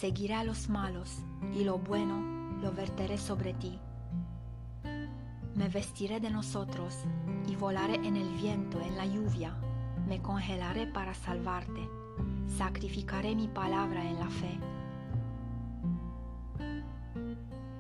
Perseguiré 0.03 0.35
a 0.35 0.43
los 0.43 0.69
malos 0.69 1.23
y 1.55 1.63
lo 1.63 1.79
bueno 1.79 2.59
lo 2.61 2.73
verteré 2.73 3.17
sobre 3.17 3.55
ti. 3.55 3.79
Me 5.55 5.69
vestiré 5.69 6.19
de 6.19 6.29
nosotros 6.29 7.05
y 7.47 7.55
volaré 7.55 7.95
en 8.05 8.17
el 8.17 8.29
viento, 8.31 8.81
en 8.81 8.97
la 8.97 9.07
lluvia. 9.07 9.57
Me 10.09 10.21
congelaré 10.21 10.89
para 10.89 11.15
salvarte. 11.15 11.89
Sacrificaré 12.49 13.37
mi 13.37 13.47
palabra 13.47 14.05
en 14.05 14.19
la 14.19 14.29
fe. 14.29 14.59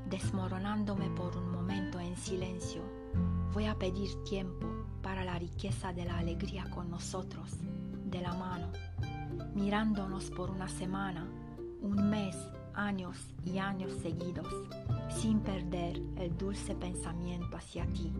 Desmoronándome 0.08 1.10
por 1.10 1.36
un 1.36 1.50
momento 1.50 1.98
en 1.98 2.16
silencio, 2.16 2.82
voy 3.52 3.64
a 3.64 3.76
pedir 3.76 4.22
tiempo 4.22 4.68
para 5.02 5.24
la 5.24 5.40
riqueza 5.40 5.92
de 5.92 6.04
la 6.04 6.18
alegría 6.18 6.70
con 6.70 6.88
nosotros, 6.88 7.50
de 8.04 8.20
la 8.20 8.32
mano, 8.34 8.68
mirándonos 9.56 10.30
por 10.30 10.52
una 10.52 10.68
semana, 10.68 11.26
un 11.82 12.08
mes, 12.08 12.36
años 12.74 13.16
y 13.44 13.58
años 13.58 13.92
seguidos, 14.02 14.46
sin 15.10 15.40
perder 15.40 16.00
el 16.16 16.36
dulce 16.38 16.74
pensamiento 16.74 17.56
hacia 17.56 17.84
ti. 17.86 18.12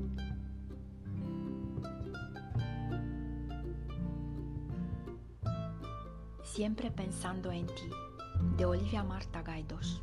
Siempre 6.43 6.91
pensando 6.91 7.51
en 7.51 7.67
ti, 7.67 7.89
de 8.59 8.67
Olivia 8.67 9.03
Marta 9.03 9.43
Gaidos. 9.43 10.03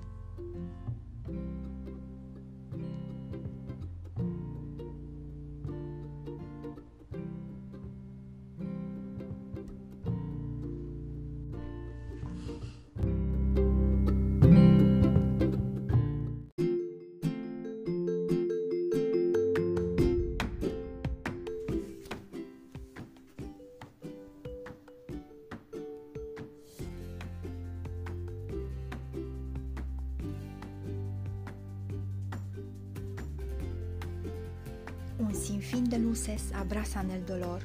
Sinfín 35.70 35.90
de 35.92 36.00
luces 36.00 36.52
abrazan 36.56 37.12
el 37.12 37.28
dolor. 37.28 37.62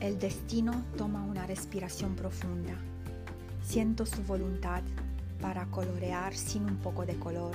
El 0.00 0.18
destino 0.18 0.72
toma 0.96 1.22
una 1.24 1.46
respiración 1.46 2.16
profunda. 2.16 2.72
Siento 3.62 4.06
su 4.06 4.22
voluntad 4.22 4.80
para 5.38 5.66
colorear 5.66 6.34
sin 6.34 6.64
un 6.64 6.76
poco 6.78 7.04
de 7.04 7.18
color 7.18 7.52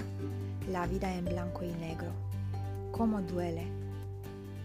la 0.71 0.85
vida 0.85 1.11
en 1.15 1.25
blanco 1.25 1.63
y 1.63 1.71
negro. 1.71 2.11
¿Cómo 2.91 3.23
duele? 3.23 3.65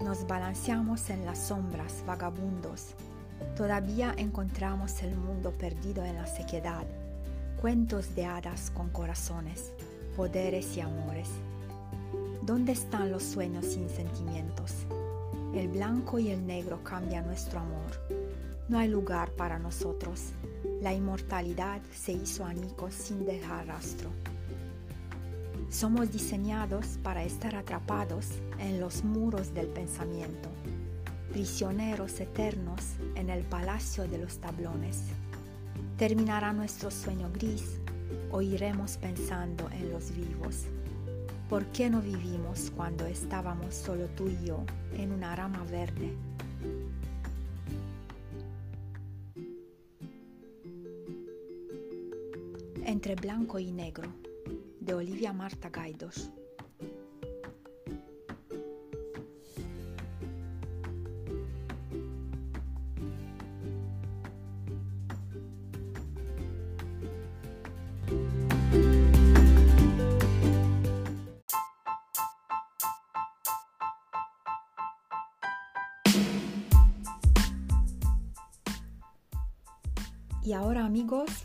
Nos 0.05 0.27
balanceamos 0.27 1.09
en 1.09 1.25
las 1.25 1.39
sombras, 1.39 2.05
vagabundos. 2.07 2.89
Todavía 3.57 4.13
encontramos 4.19 5.03
el 5.03 5.17
mundo 5.17 5.53
perdido 5.53 6.05
en 6.05 6.17
la 6.17 6.27
sequedad. 6.27 6.85
Cuentos 7.63 8.15
de 8.15 8.27
hadas 8.27 8.71
con 8.73 8.91
corazones, 8.91 9.73
poderes 10.17 10.77
y 10.77 10.83
amores. 10.83 11.31
¿Dónde 12.43 12.73
están 12.73 13.11
los 13.11 13.23
sueños 13.23 13.65
sin 13.65 13.89
sentimientos? 13.89 14.73
El 15.59 15.67
blanco 15.67 16.21
y 16.21 16.29
el 16.29 16.47
negro 16.47 16.85
cambian 16.85 17.27
nuestro 17.27 17.59
amor. 17.59 17.91
No 18.69 18.79
hay 18.79 18.87
lugar 18.87 19.33
para 19.33 19.59
nosotros. 19.59 20.27
La 20.81 20.95
inmortalidad 20.95 21.83
se 21.93 22.13
hizo 22.13 22.45
anicos 22.45 22.95
sin 22.95 23.27
dejar 23.27 23.67
rastro. 23.67 24.09
Somos 25.69 26.13
diseñados 26.13 26.87
para 27.03 27.25
estar 27.25 27.57
atrapados 27.57 28.27
en 28.61 28.79
los 28.79 29.03
muros 29.03 29.53
del 29.53 29.67
pensamiento, 29.67 30.49
prisioneros 31.33 32.21
eternos 32.21 32.95
en 33.17 33.29
el 33.29 33.43
palacio 33.43 34.07
de 34.07 34.19
los 34.19 34.39
tablones. 34.39 35.07
Terminará 35.97 36.53
nuestro 36.53 36.93
sueño 36.93 37.33
gris 37.33 37.81
o 38.31 38.43
iremos 38.43 38.97
pensando 38.97 39.69
en 39.73 39.91
los 39.91 40.15
vivos. 40.15 40.67
¿Por 41.49 41.65
qué 41.73 41.89
no 41.89 42.03
vivimos 42.03 42.71
cuando 42.77 43.07
estábamos 43.07 43.75
solo 43.75 44.07
tú 44.09 44.29
y 44.29 44.45
yo 44.45 44.67
en 44.99 45.13
una 45.13 45.35
rama 45.35 45.65
verde? 45.65 46.13
Entre 52.85 53.15
blanco 53.15 53.59
y 53.59 53.73
negro, 53.73 54.13
de 54.79 54.93
Olivia 54.93 55.33
Marta 55.33 55.71
Gaidos. 55.71 56.31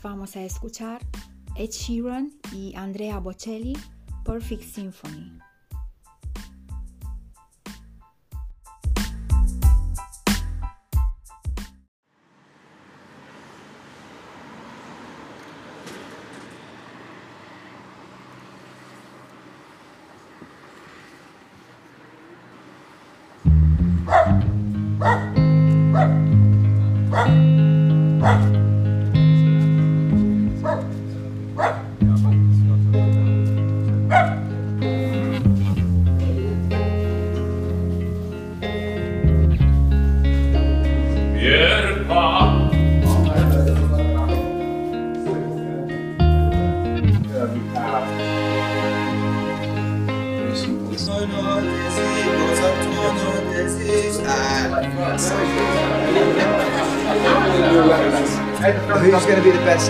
Vamos 0.04 0.36
a 0.36 0.42
escuchar 0.42 1.00
Ed 1.56 1.70
Sheeran 1.70 2.30
y 2.52 2.74
Andrea 2.76 3.18
Bocelli 3.18 3.72
Perfect 4.22 4.62
Symphony. 4.62 5.43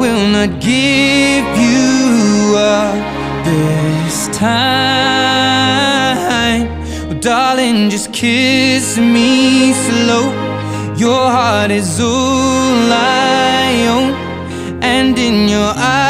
will 0.00 0.26
not 0.28 0.50
give 0.60 1.46
you 1.64 2.56
up 2.56 2.96
this 3.44 4.28
time. 4.28 5.80
Well, 7.06 7.20
darling, 7.20 7.90
just 7.90 8.10
kiss 8.10 8.96
me 8.96 9.74
slow. 9.74 10.32
Your 10.96 11.30
heart 11.36 11.70
is 11.70 12.00
all 12.00 12.90
I 12.90 13.86
own, 13.94 14.14
and 14.82 15.18
in 15.18 15.48
your 15.48 15.72
eyes, 15.76 16.09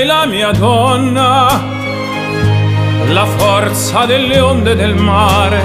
Sei 0.00 0.08
la 0.08 0.24
mia 0.24 0.50
donna, 0.50 1.62
la 3.08 3.26
forza 3.36 4.06
delle 4.06 4.40
onde 4.40 4.74
del 4.74 4.94
mare. 4.94 5.60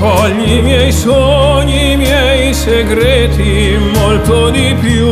Cogli 0.00 0.54
i 0.54 0.62
miei 0.62 0.90
sogni, 0.90 1.92
i 1.92 1.96
miei 1.96 2.52
segreti, 2.52 3.78
molto 3.94 4.50
di 4.50 4.74
più. 4.80 5.06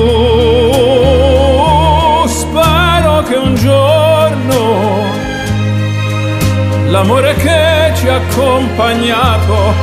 Spero 2.27 3.23
che 3.23 3.37
un 3.37 3.55
giorno 3.55 5.05
l'amore 6.89 7.35
che 7.35 7.93
ci 7.95 8.09
ha 8.09 8.17
accompagnato 8.17 9.75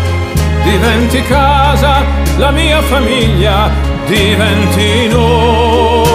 diventi 0.65 1.21
casa, 1.21 2.03
la 2.35 2.51
mia 2.51 2.81
famiglia 2.81 3.71
diventi 4.07 5.07
noi 5.07 6.12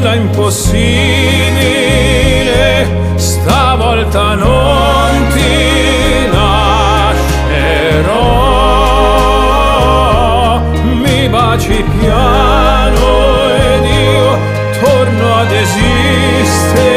nulla 0.00 0.14
impossibile, 0.14 0.76
stavolta 3.16 4.34
non 4.34 5.26
ti 5.34 6.26
lascerò, 6.32 7.40
mi 10.94 11.28
baci 11.28 11.84
piano 11.98 13.48
ed 13.54 13.84
io 13.84 14.38
torno 14.80 15.34
ad 15.36 15.52
esistere 15.52 16.88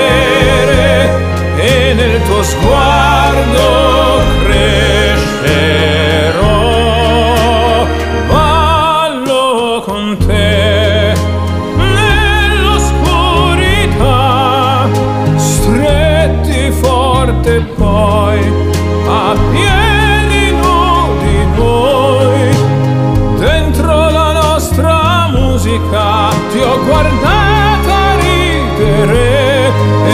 e 1.57 1.93
nel 1.93 2.21
tuo 2.23 2.41
sguardo 2.41 4.21
crescerò. 4.45 6.02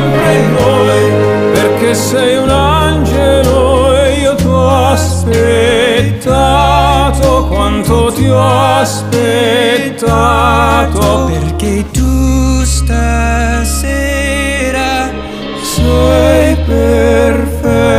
sempre 0.00 0.34
in 0.34 0.52
noi, 0.52 1.00
perché 1.52 1.94
sei 1.94 2.36
un 2.38 2.48
angelo 2.48 3.94
e 3.96 4.20
io 4.20 4.34
ti 4.34 4.46
ho 4.46 4.68
aspettato, 4.86 6.16
quanto 7.48 8.12
ti 8.12 8.26
ho 8.28 8.40
aspettato, 8.78 9.98
Perché 11.30 11.84
tu 11.90 12.64
stasera 12.64 13.90
sei 15.60 16.56
perfetta 16.66 17.98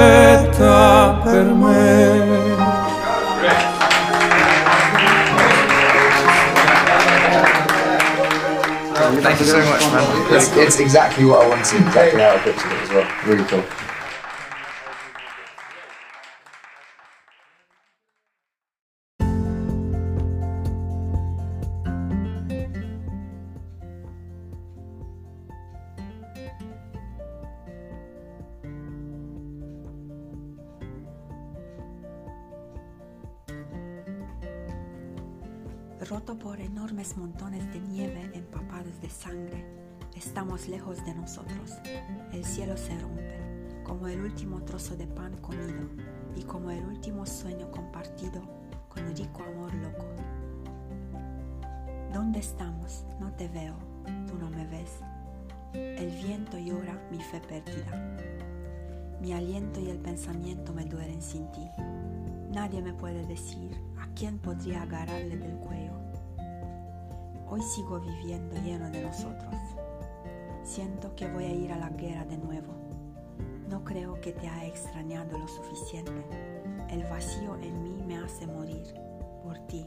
per 1.24 1.44
me. 1.44 2.40
Thank 9.22 9.40
you 9.40 9.46
so 9.46 9.58
much, 9.60 9.92
man. 9.92 10.21
It's, 10.34 10.56
it's 10.56 10.80
exactly 10.80 11.26
what 11.26 11.46
I 11.46 11.50
wanted, 11.50 11.82
exactly 11.82 12.22
how 12.22 12.36
I 12.36 12.38
pictured 12.38 12.72
it 12.72 12.82
as 12.84 12.90
well. 12.90 13.08
Really 13.28 13.44
cool. 13.50 13.64
Roto 36.10 36.38
por 36.38 36.60
enormes 36.60 37.16
montones 37.16 37.72
de 37.72 37.80
nieve 37.80 38.30
empapados 38.34 39.00
de 39.02 39.10
sangre, 39.10 39.81
estamos 40.16 40.68
lejos 40.68 41.04
de 41.06 41.14
nosotros. 41.14 41.74
El 42.32 42.46
cielo 42.46 42.78
se 42.78 42.98
rompe, 43.00 43.84
como 43.84 44.08
el 44.08 44.22
último 44.22 44.62
trozo 44.64 44.96
de 44.96 45.08
pan 45.08 45.36
comido 45.38 45.90
y 46.36 46.44
como 46.44 46.72
el 46.72 46.86
último 46.86 47.26
sueño 47.26 47.70
compartido 47.72 48.42
con 48.90 49.16
rico 49.16 49.44
amor 49.44 49.74
loco. 49.76 50.06
¿Dónde 52.14 52.40
estamos? 52.40 53.06
No 53.20 53.32
te 53.34 53.48
veo, 53.48 53.76
tú 54.28 54.38
no 54.38 54.50
me 54.50 54.68
ves. 54.68 55.00
El 55.74 56.12
viento 56.24 56.58
llora 56.58 57.00
mi 57.10 57.22
fe 57.22 57.40
perdida. 57.40 58.18
Mi 59.22 59.34
aliento 59.34 59.80
y 59.80 59.90
el 59.90 60.00
pensamiento 60.00 60.74
me 60.74 60.86
duelen 60.86 61.22
sin 61.22 61.50
ti. 61.52 61.70
Nadie 62.52 62.82
me 62.82 62.94
puede 62.94 63.26
decir 63.28 63.80
a 63.98 64.08
quién 64.14 64.40
podría 64.40 64.82
agarrarle 64.82 65.38
del 65.38 65.56
cuello. 65.58 65.94
Hoy 67.48 67.62
sigo 67.62 68.00
viviendo 68.00 68.56
lleno 68.62 68.90
de 68.90 69.04
nosotros. 69.04 69.56
Siento 70.74 71.14
que 71.18 71.28
voy 71.28 71.44
a 71.44 71.54
ir 71.54 71.74
a 71.74 71.78
la 71.78 71.90
guerra 71.90 72.24
de 72.24 72.38
nuevo. 72.38 72.74
No 73.68 73.84
creo 73.84 74.22
que 74.22 74.32
te 74.32 74.48
haya 74.48 74.68
extrañado 74.68 75.38
lo 75.38 75.46
suficiente. 75.46 76.14
El 76.90 77.04
vacío 77.10 77.58
en 77.58 77.84
mí 77.84 78.02
me 78.08 78.16
hace 78.16 78.48
morir 78.48 78.94
por 79.44 79.60
ti. 79.68 79.86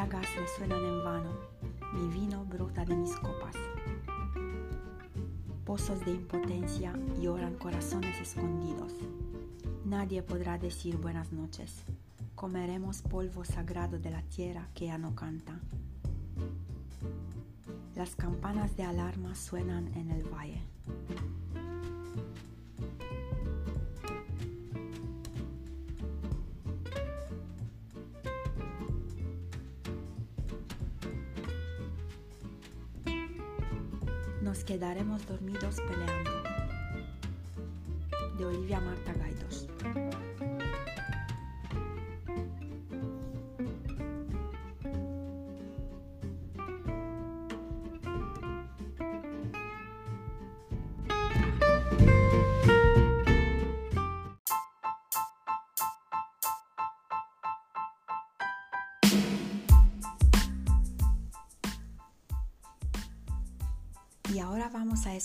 Llagas 0.00 0.34
resuenan 0.34 0.82
en 0.82 1.04
vano, 1.04 1.30
mi 1.92 2.08
vino 2.08 2.42
brota 2.46 2.86
de 2.86 2.96
mis 2.96 3.14
copas. 3.16 3.54
Pozos 5.66 6.02
de 6.06 6.12
impotencia 6.12 6.94
lloran 7.20 7.54
corazones 7.56 8.18
escondidos. 8.18 8.94
Nadie 9.84 10.22
podrá 10.22 10.56
decir 10.56 10.96
buenas 10.96 11.32
noches. 11.32 11.84
Comeremos 12.34 13.02
polvo 13.02 13.44
sagrado 13.44 13.98
de 13.98 14.10
la 14.10 14.22
tierra 14.22 14.68
que 14.74 14.86
ya 14.86 14.96
no 14.96 15.14
canta. 15.14 15.60
Las 17.94 18.16
campanas 18.16 18.74
de 18.78 18.84
alarma 18.84 19.34
suenan 19.34 19.92
en 19.98 20.10
el 20.10 20.22
valle. 20.22 20.62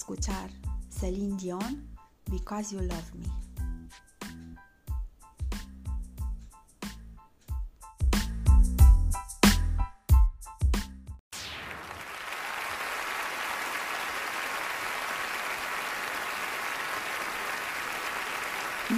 Escuchar 0.06 0.50
Celine 0.90 1.38
Dion, 1.38 1.88
Because 2.30 2.72
You 2.72 2.82
Love 2.82 3.16
Me. 3.16 3.26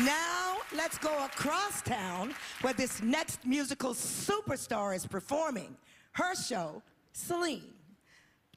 Now 0.04 0.58
let's 0.76 0.98
go 0.98 1.26
across 1.26 1.82
town 1.82 2.34
where 2.62 2.74
this 2.74 3.02
next 3.02 3.46
musical 3.46 3.94
superstar 3.94 4.96
is 4.96 5.08
performing 5.08 5.76
her 6.14 6.36
show, 6.36 6.82
Celine. 7.14 7.77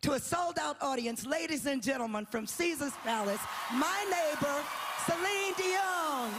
To 0.02 0.12
a 0.12 0.18
sold 0.18 0.58
out 0.58 0.78
audience, 0.80 1.26
ladies 1.26 1.66
and 1.66 1.82
gentlemen, 1.82 2.24
from 2.24 2.46
Caesar's 2.46 2.94
Palace, 3.04 3.40
my 3.74 4.04
neighbor, 4.08 4.56
Celine 5.04 5.52
Dion. 5.58 6.30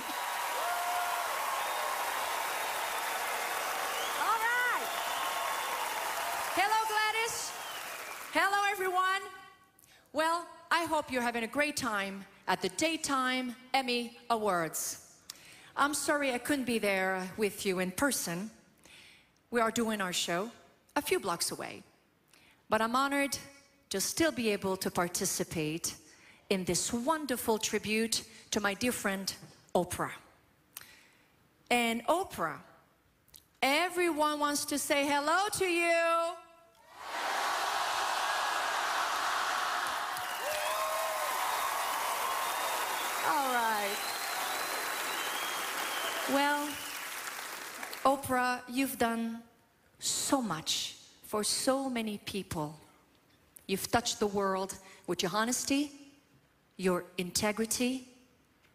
All 4.20 4.40
right. 4.42 4.88
Hello, 6.56 6.80
Gladys. 6.90 7.52
Hello, 8.34 8.58
everyone. 8.72 9.22
Well, 10.12 10.48
I 10.72 10.86
hope 10.86 11.12
you're 11.12 11.22
having 11.22 11.44
a 11.44 11.48
great 11.48 11.78
time 11.78 12.26
at 12.48 12.64
the 12.64 12.70
Daytime 12.70 13.56
Emmy 13.76 14.18
Awards. 14.32 15.06
I'm 15.78 15.94
sorry 15.94 16.34
I 16.34 16.40
couldn't 16.40 16.66
be 16.66 16.80
there 16.80 17.30
with 17.38 17.64
you 17.64 17.78
in 17.78 17.92
person. 17.92 18.50
We 19.52 19.62
are 19.62 19.70
doing 19.70 20.02
our 20.02 20.14
show 20.14 20.50
a 20.96 21.02
few 21.04 21.20
blocks 21.20 21.52
away. 21.52 21.84
But 22.72 22.82
I'm 22.82 22.96
honored 22.96 23.38
to 23.90 24.00
still 24.00 24.32
be 24.32 24.48
able 24.48 24.78
to 24.78 24.90
participate 24.90 25.94
in 26.50 26.64
this 26.64 26.94
wonderful 26.94 27.58
tribute 27.58 28.24
to 28.52 28.62
my 28.62 28.76
dear 28.76 28.94
friend 28.94 29.34
Oprah. 29.76 30.12
And 31.70 32.02
Oprah, 32.08 32.60
everyone 33.62 34.40
wants 34.40 34.64
to 34.64 34.80
say 34.80 35.06
hello 35.06 35.50
to 35.52 35.66
you. 35.66 36.02
All 43.28 43.54
right. 43.54 43.98
Well, 46.32 46.70
Oprah, 48.06 48.62
you've 48.70 48.98
done 48.98 49.44
so 50.00 50.42
much 50.42 51.01
for 51.32 51.46
so 51.46 51.90
many 51.90 52.18
people. 52.18 52.78
You've 53.66 53.90
touched 53.90 54.20
the 54.20 54.28
world 54.28 54.76
with 55.08 55.24
your 55.24 55.32
honesty, 55.34 55.90
your 56.76 57.06
integrity, 57.18 58.06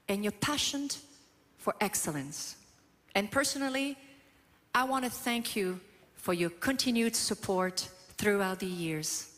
and 0.08 0.24
your 0.24 0.32
passion 0.32 0.88
for 1.58 1.74
excellence. 1.82 2.56
And 3.14 3.30
personally, 3.30 3.98
I 4.74 4.84
want 4.84 5.04
to 5.04 5.10
thank 5.10 5.54
you 5.54 5.78
for 6.14 6.32
your 6.32 6.48
continued 6.48 7.14
support 7.14 7.90
throughout 8.16 8.60
the 8.60 8.72
years. 8.84 9.28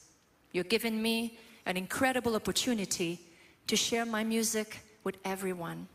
You've 0.52 0.68
given 0.68 1.02
me 1.02 1.38
an 1.66 1.76
incredible 1.76 2.36
opportunity 2.36 3.18
to 3.66 3.74
share 3.74 4.06
my 4.06 4.22
music 4.22 4.78
with 5.02 5.16
everyone. 5.24 5.88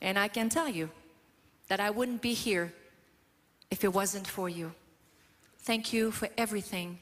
And 0.00 0.16
I 0.16 0.28
can 0.28 0.48
tell 0.48 0.68
you 0.68 0.90
that 1.66 1.80
I 1.80 1.90
wouldn't 1.90 2.22
be 2.22 2.34
here 2.34 2.72
if 3.68 3.82
it 3.82 3.92
wasn't 3.92 4.28
for 4.28 4.48
you. 4.48 4.70
Thank 5.62 5.92
you 5.92 6.10
for 6.10 6.28
everything. 6.38 6.98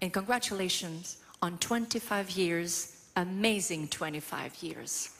And 0.00 0.12
congratulations 0.12 1.18
on 1.40 1.58
25 1.58 2.30
years, 2.30 2.96
amazing 3.16 3.88
25 3.88 4.62
years. 4.62 5.10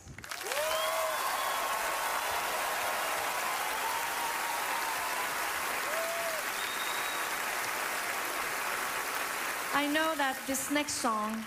I 9.75 9.87
know 9.89 10.15
that 10.17 10.37
this 10.47 10.71
next 10.71 10.93
song 10.93 11.45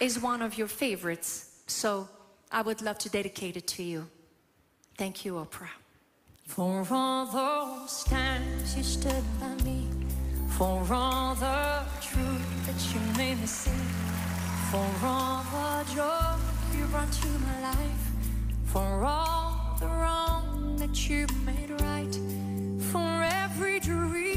is 0.00 0.20
one 0.20 0.42
of 0.42 0.58
your 0.58 0.66
favorites, 0.66 1.62
so 1.68 2.08
I 2.50 2.62
would 2.62 2.82
love 2.82 2.98
to 2.98 3.08
dedicate 3.08 3.56
it 3.56 3.68
to 3.68 3.82
you. 3.84 4.08
Thank 4.98 5.24
you, 5.24 5.34
Oprah. 5.34 5.68
For 6.46 6.84
all 6.90 7.26
those 7.26 8.02
times 8.04 8.76
you 8.76 8.82
stood 8.82 9.22
by 9.38 9.54
me, 9.62 9.79
for 10.60 10.86
all 10.92 11.34
the 11.36 11.80
truth 12.02 12.66
that 12.66 12.78
you 12.92 13.00
made 13.16 13.40
me 13.40 13.46
see, 13.46 13.70
for 14.70 14.90
all 15.06 15.42
the 15.54 15.94
joy 15.94 16.36
you 16.76 16.84
brought 16.88 17.10
to 17.10 17.28
my 17.28 17.62
life, 17.62 18.04
for 18.66 19.02
all 19.02 19.74
the 19.80 19.86
wrong 19.86 20.76
that 20.76 21.08
you 21.08 21.26
made 21.46 21.70
right, 21.80 22.14
for 22.92 23.22
every 23.42 23.80
dream 23.80 24.29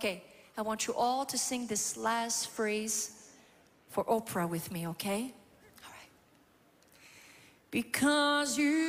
Okay, 0.00 0.22
I 0.56 0.62
want 0.62 0.86
you 0.86 0.94
all 0.94 1.26
to 1.26 1.36
sing 1.36 1.66
this 1.66 1.94
last 1.94 2.48
phrase 2.48 3.28
for 3.90 4.02
Oprah 4.04 4.48
with 4.48 4.72
me, 4.72 4.88
okay? 4.88 5.34
All 5.84 5.90
right. 5.90 6.10
Because 7.70 8.56
you. 8.56 8.79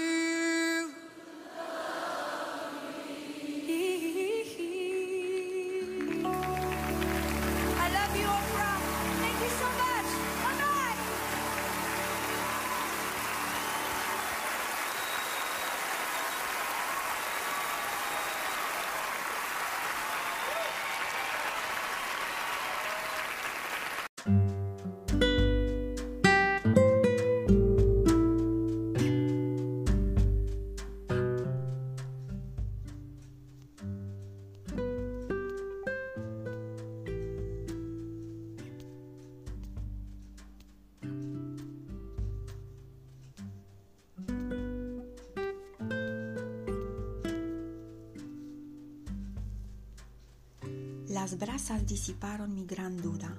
Las 51.32 51.40
brasas 51.40 51.88
disiparon 51.88 52.54
mi 52.54 52.66
gran 52.66 52.98
duda. 52.98 53.34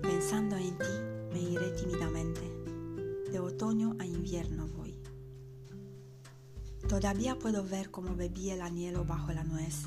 Pensando 0.00 0.54
en 0.54 0.78
ti, 0.78 1.32
me 1.32 1.40
iré 1.40 1.70
tímidamente. 1.72 2.40
De 3.32 3.40
otoño 3.40 3.96
a 3.98 4.06
invierno 4.06 4.68
voy. 4.68 4.96
Todavía 6.88 7.36
puedo 7.36 7.64
ver 7.64 7.90
cómo 7.90 8.14
bebí 8.14 8.50
el 8.50 8.62
anhelo 8.62 9.04
bajo 9.04 9.32
la 9.32 9.42
nuez. 9.42 9.86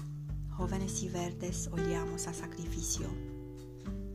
Jóvenes 0.50 1.02
y 1.04 1.08
verdes 1.08 1.70
olíamos 1.72 2.28
a 2.28 2.34
sacrificio. 2.34 3.08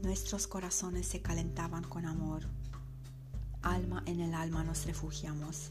Nuestros 0.02 0.46
corazones 0.46 1.06
se 1.06 1.22
calentaban 1.22 1.84
con 1.84 2.04
amor. 2.04 2.42
Alma 3.62 4.02
en 4.04 4.20
el 4.20 4.34
alma 4.34 4.64
nos 4.64 4.84
refugiamos. 4.84 5.70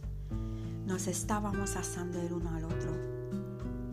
Nos 0.87 1.05
estábamos 1.05 1.75
asando 1.75 2.19
el 2.19 2.33
uno 2.33 2.49
al 2.55 2.65
otro. 2.65 2.91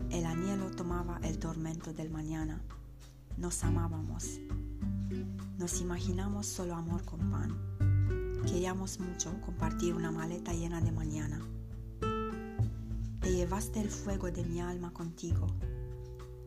El 0.09 0.25
anhelo 0.25 0.71
tomaba 0.71 1.19
el 1.21 1.37
tormento 1.37 1.93
del 1.93 2.09
mañana. 2.09 2.59
Nos 3.37 3.63
amábamos. 3.63 4.39
Nos 5.57 5.81
imaginamos 5.81 6.45
solo 6.45 6.75
amor 6.75 7.03
con 7.03 7.19
pan. 7.31 8.43
Queríamos 8.45 8.99
mucho 8.99 9.39
compartir 9.41 9.93
una 9.93 10.11
maleta 10.11 10.53
llena 10.53 10.81
de 10.81 10.91
mañana. 10.91 11.39
Te 13.21 13.31
llevaste 13.33 13.81
el 13.81 13.89
fuego 13.89 14.31
de 14.31 14.43
mi 14.43 14.59
alma 14.61 14.91
contigo. 14.93 15.47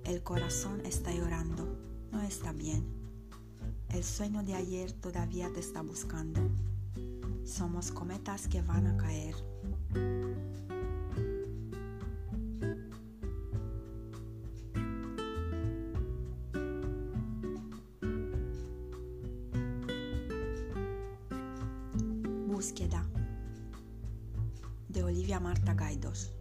El 0.04 0.22
corazón 0.22 0.80
está 0.84 1.12
llorando, 1.12 1.66
no 2.12 2.22
está 2.22 2.52
bien. 2.52 2.84
El 3.88 4.04
sueño 4.04 4.42
de 4.42 4.54
ayer 4.54 4.92
todavía 4.92 5.52
te 5.52 5.60
está 5.60 5.82
buscando. 5.82 6.40
Somos 7.44 7.90
cometas 7.90 8.46
que 8.48 8.62
van 8.62 8.86
a 8.86 8.96
caer. 8.96 9.34
Marta 25.40 25.74
Gaidos. 25.74 26.32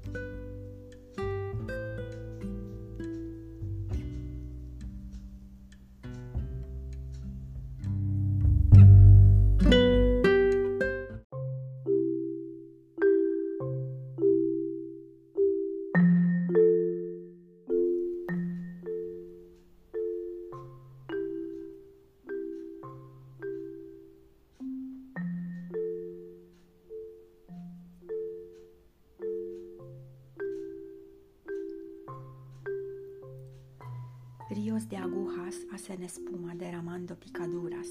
Hacen 35.86 36.02
espuma 36.02 36.56
derramando 36.56 37.16
picaduras 37.20 37.88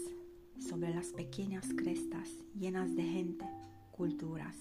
sobre 0.58 0.92
las 0.92 1.12
pequeñas 1.12 1.64
crestas 1.76 2.28
llenas 2.58 2.96
de 2.96 3.04
gente, 3.04 3.44
culturas. 3.92 4.56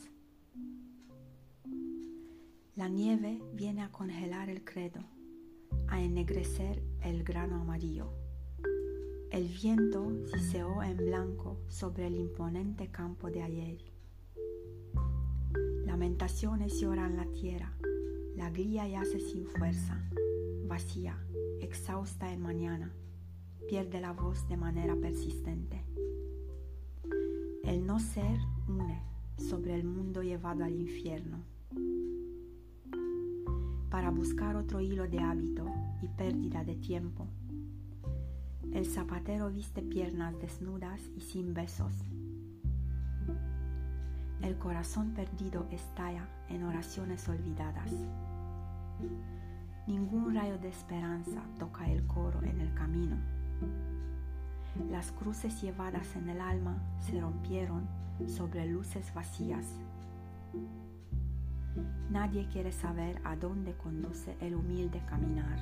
La 2.76 2.88
nieve 2.90 3.42
viene 3.56 3.82
a 3.82 3.92
congelar 3.92 4.52
el 4.52 4.64
credo, 4.64 5.00
a 5.88 6.00
ennegrecer 6.00 6.84
el 7.02 7.24
grano 7.24 7.56
amarillo. 7.56 8.14
El 9.32 9.48
viento 9.48 10.12
siseó 10.28 10.84
en 10.84 10.98
blanco 10.98 11.58
sobre 11.70 12.06
el 12.06 12.16
imponente 12.18 12.92
campo 12.92 13.32
de 13.32 13.42
ayer. 13.42 13.80
Lamentaciones 15.88 16.80
lloran 16.80 17.16
la 17.18 17.26
tierra, 17.26 17.74
la 18.36 18.52
glía 18.52 18.88
yace 18.88 19.20
sin 19.20 19.48
fuerza, 19.48 20.08
vacía, 20.68 21.18
exhausta 21.62 22.32
en 22.32 22.40
mañana, 22.40 22.94
pierde 23.68 24.01
la 24.01 24.11
voz 24.11 24.47
de 24.47 24.57
manera 24.57 24.95
persistente. 24.95 25.84
El 27.64 27.86
no 27.86 27.99
ser 27.99 28.39
une 28.68 29.01
sobre 29.38 29.76
el 29.76 29.84
mundo 29.84 30.22
llevado 30.22 30.64
al 30.64 30.74
infierno. 30.74 31.38
Para 33.89 34.09
buscar 34.09 34.55
otro 34.55 34.82
hilo 34.82 35.07
de 35.07 35.20
hábito 35.20 35.66
y 36.01 36.07
pérdida 36.07 36.64
de 36.64 36.76
tiempo, 36.76 37.28
el 38.74 38.86
zapatero 38.86 39.49
viste 39.51 39.82
piernas 39.82 40.38
desnudas 40.39 40.99
y 41.16 41.22
sin 41.22 41.53
besos. 41.53 41.93
El 44.41 44.57
corazón 44.57 45.14
perdido 45.14 45.68
estalla 45.72 46.28
en 46.49 46.64
oraciones 46.64 47.30
olvidadas. 47.30 47.91
Ningún 49.88 50.34
rayo 50.34 50.57
de 50.57 50.70
esperanza 50.70 51.43
toca 51.59 51.89
el 51.89 52.05
coro 52.07 52.41
en 52.43 52.59
el 52.59 52.74
camino. 52.74 53.33
Las 54.90 55.12
cruces 55.12 55.62
llevadas 55.62 56.16
en 56.16 56.30
el 56.30 56.42
alma 56.42 56.76
se 57.00 57.20
rompieron 57.20 57.88
sobre 58.28 58.66
luces 58.66 59.14
vacías. 59.14 59.66
Nadie 62.10 62.48
quiere 62.48 62.72
saber 62.72 63.22
a 63.24 63.36
dónde 63.36 63.76
conduce 63.76 64.36
el 64.42 64.56
humilde 64.56 65.00
caminar. 65.08 65.60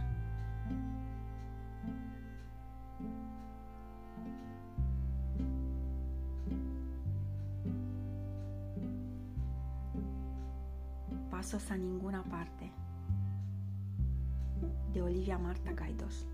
Pasos 11.29 11.69
a 11.71 11.77
ninguna 11.77 12.23
parte 12.23 12.71
de 14.93 15.01
Olivia 15.01 15.37
Marta 15.37 15.73
Gaidos. 15.73 16.27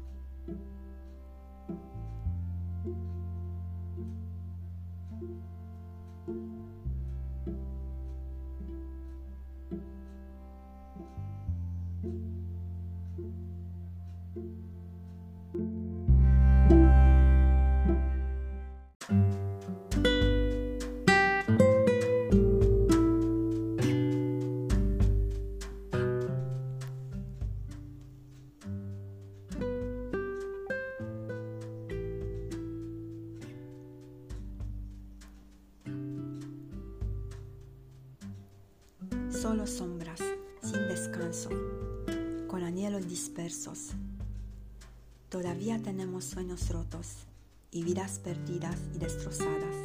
Sueños 46.21 46.69
rotos 46.69 47.27
y 47.69 47.83
vidas 47.83 48.17
perdidas 48.17 48.79
y 48.95 48.97
destrozadas. 48.97 49.75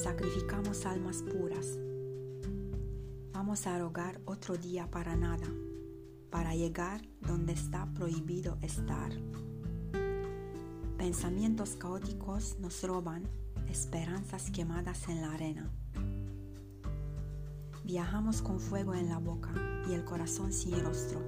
Sacrificamos 0.00 0.86
almas 0.86 1.22
puras. 1.22 1.78
Vamos 3.32 3.66
a 3.66 3.76
rogar 3.78 4.20
otro 4.24 4.56
día 4.56 4.88
para 4.88 5.16
nada, 5.16 5.48
para 6.30 6.54
llegar 6.54 7.02
donde 7.20 7.54
está 7.54 7.86
prohibido 7.92 8.56
estar. 8.62 9.10
Pensamientos 10.96 11.76
caóticos 11.76 12.56
nos 12.60 12.82
roban 12.84 13.28
esperanzas 13.68 14.50
quemadas 14.50 15.08
en 15.08 15.22
la 15.22 15.32
arena. 15.32 15.70
Viajamos 17.84 18.42
con 18.42 18.60
fuego 18.60 18.94
en 18.94 19.08
la 19.08 19.18
boca 19.18 19.52
y 19.88 19.94
el 19.94 20.04
corazón 20.04 20.52
sin 20.52 20.78
rostro. 20.84 21.20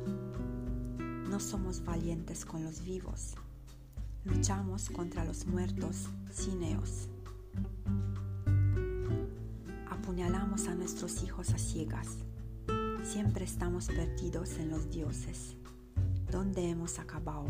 No 1.28 1.40
somos 1.40 1.84
valientes 1.84 2.44
con 2.44 2.62
los 2.62 2.84
vivos. 2.84 3.34
Luchamos 4.24 4.88
contra 4.88 5.24
los 5.24 5.46
muertos 5.46 6.08
sin 6.30 6.62
ellos. 6.62 7.08
Apuñalamos 9.90 10.68
a 10.68 10.74
nuestros 10.76 11.24
hijos 11.24 11.50
a 11.50 11.58
ciegas. 11.58 12.18
Siempre 13.02 13.44
estamos 13.44 13.88
perdidos 13.88 14.58
en 14.58 14.70
los 14.70 14.88
dioses. 14.90 15.56
¿Dónde 16.30 16.68
hemos 16.68 17.00
acabado? 17.00 17.48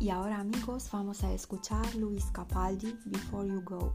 Y 0.00 0.08
ahora 0.08 0.40
amigos 0.40 0.88
vamos 0.90 1.22
a 1.24 1.32
escuchar 1.32 1.94
Luis 1.94 2.24
Capaldi 2.32 2.96
Before 3.04 3.46
You 3.46 3.60
Go. 3.62 3.94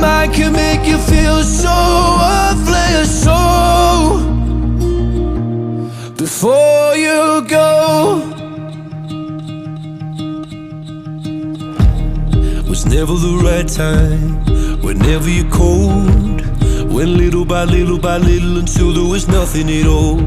Mind 0.00 0.32
can 0.34 0.52
make 0.52 0.86
you 0.86 0.98
feel 0.98 1.42
so 1.42 1.76
worthless. 2.22 3.22
So 3.24 3.38
before 6.16 6.96
you 6.96 7.44
go, 7.46 8.22
was 12.68 12.86
never 12.86 13.14
the 13.14 13.40
right 13.42 13.68
time. 13.68 14.44
Whenever 14.82 15.28
you're 15.28 15.50
cold, 15.50 16.40
went 16.92 17.10
little 17.10 17.44
by 17.44 17.64
little 17.64 17.98
by 17.98 18.18
little 18.18 18.58
until 18.58 18.92
there 18.92 19.10
was 19.10 19.28
nothing 19.28 19.68
at 19.70 19.86
all. 19.86 20.18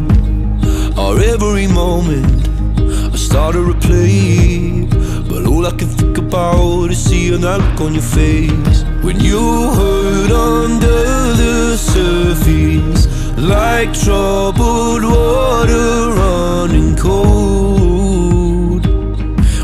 Our 0.99 1.19
every 1.19 1.67
moment 1.67 2.47
I 2.85 3.15
started 3.15 3.65
to 3.65 3.87
play 3.87 4.85
But 5.29 5.47
all 5.47 5.65
I 5.65 5.71
can 5.71 5.87
think 5.87 6.17
about 6.17 6.91
is 6.91 7.03
seeing 7.03 7.41
that 7.41 7.59
look 7.59 7.81
on 7.81 7.93
your 7.93 8.03
face 8.03 8.80
When 9.03 9.19
you 9.19 9.71
hurt 9.71 10.31
under 10.31 11.33
the 11.33 11.75
surface 11.75 13.07
Like 13.37 13.93
troubled 13.93 15.03
water 15.03 16.11
running 16.21 16.95
cold. 16.95 18.85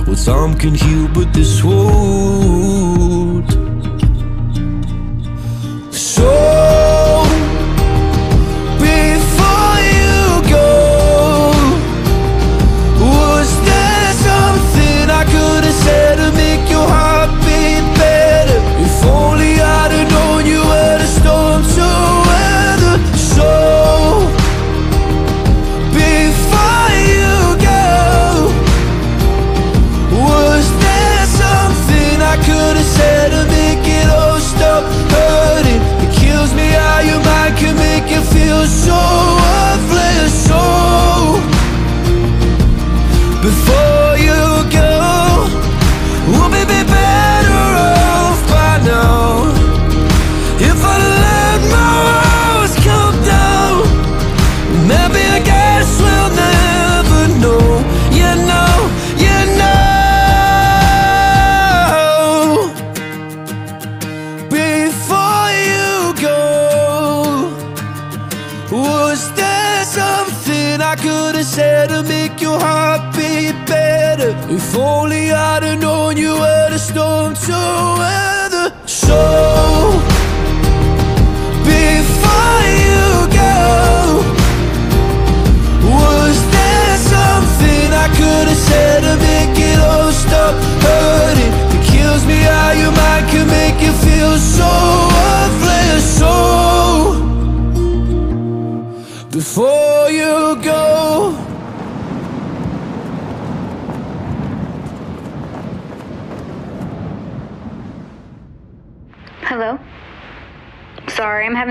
Well 0.08 0.16
time 0.16 0.56
can 0.58 0.74
heal 0.74 1.08
but 1.14 1.32
this 1.34 1.64
won't 1.64 2.97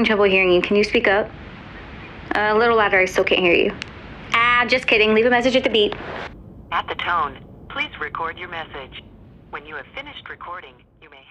trouble 0.07 0.25
hearing 0.25 0.53
you. 0.53 0.63
Can 0.63 0.77
you 0.77 0.85
speak 0.85 1.09
up? 1.09 1.31
a 2.35 2.55
little 2.55 2.77
louder, 2.77 2.99
I 2.99 3.07
still 3.07 3.25
can't 3.25 3.41
hear 3.41 3.55
you. 3.55 3.75
Ah, 4.35 4.67
just 4.69 4.87
kidding. 4.87 5.15
Leave 5.15 5.27
a 5.27 5.31
message 5.31 5.57
at 5.57 5.65
the 5.65 5.71
beep. 5.71 5.95
At 6.71 6.87
the 6.87 6.95
tone, 6.97 7.39
please 7.71 7.91
record 7.99 8.39
your 8.39 8.49
message. 8.49 9.03
When 9.51 9.65
you 9.65 9.75
have 9.77 9.87
finished 9.95 10.29
recording, 10.29 10.75
you 11.01 11.09
may 11.09 11.23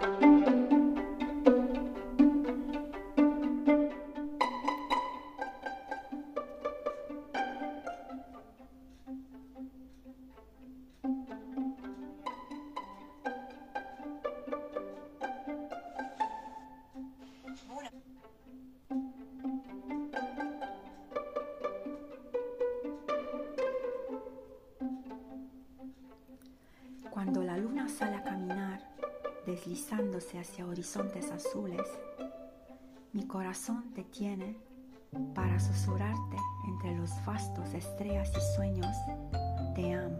hang 0.00 0.58
up. 0.58 0.63
Cuando 27.14 27.44
la 27.44 27.56
luna 27.56 27.88
sale 27.88 28.16
a 28.16 28.24
caminar, 28.24 28.80
deslizándose 29.46 30.36
hacia 30.40 30.66
horizontes 30.66 31.30
azules, 31.30 31.80
mi 33.12 33.24
corazón 33.24 33.94
te 33.94 34.02
tiene 34.02 34.58
para 35.32 35.60
susurrarte 35.60 36.36
entre 36.66 36.96
los 36.96 37.12
vastos 37.24 37.72
estrellas 37.72 38.32
y 38.36 38.56
sueños, 38.56 38.96
te 39.76 39.94
amo. 39.94 40.18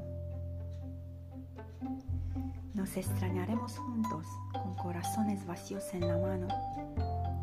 Nos 2.75 2.97
extrañaremos 2.97 3.77
juntos 3.77 4.25
con 4.53 4.75
corazones 4.77 5.45
vacíos 5.47 5.83
en 5.95 6.07
la 6.07 6.17
mano, 6.17 6.47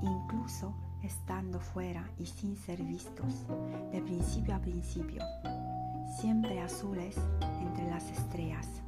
incluso 0.02 0.74
estando 1.04 1.60
fuera 1.60 2.10
y 2.18 2.26
sin 2.26 2.56
ser 2.56 2.82
vistos, 2.84 3.46
de 3.92 4.02
principio 4.02 4.56
a 4.56 4.60
principio, 4.60 5.22
siempre 6.22 6.62
azules 6.62 7.18
entre 7.60 7.90
las 7.90 8.10
estrellas. 8.12 8.82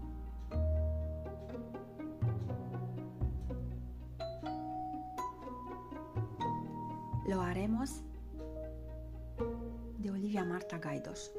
Lo 7.28 7.42
haremos 7.42 8.04
de 9.98 10.12
Olivia 10.12 10.44
Marta 10.44 10.78
Gaidos. 10.78 11.32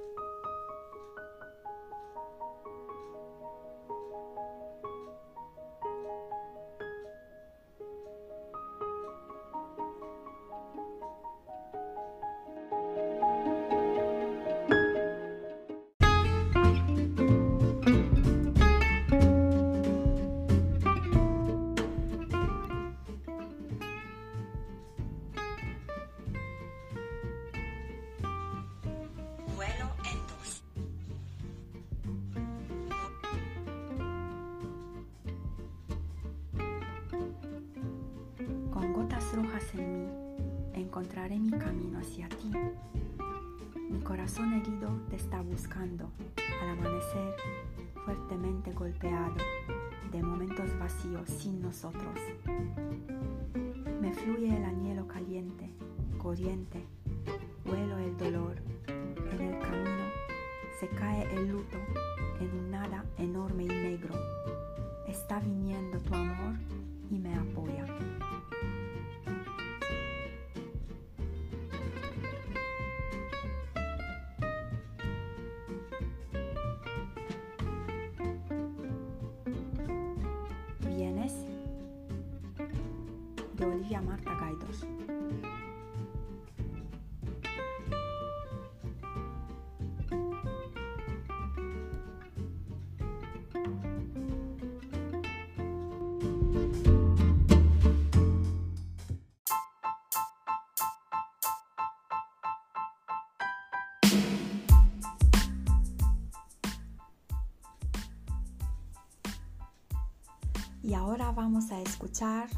Vamos 111.35 111.71
a 111.73 111.81
escuchar 111.81 112.49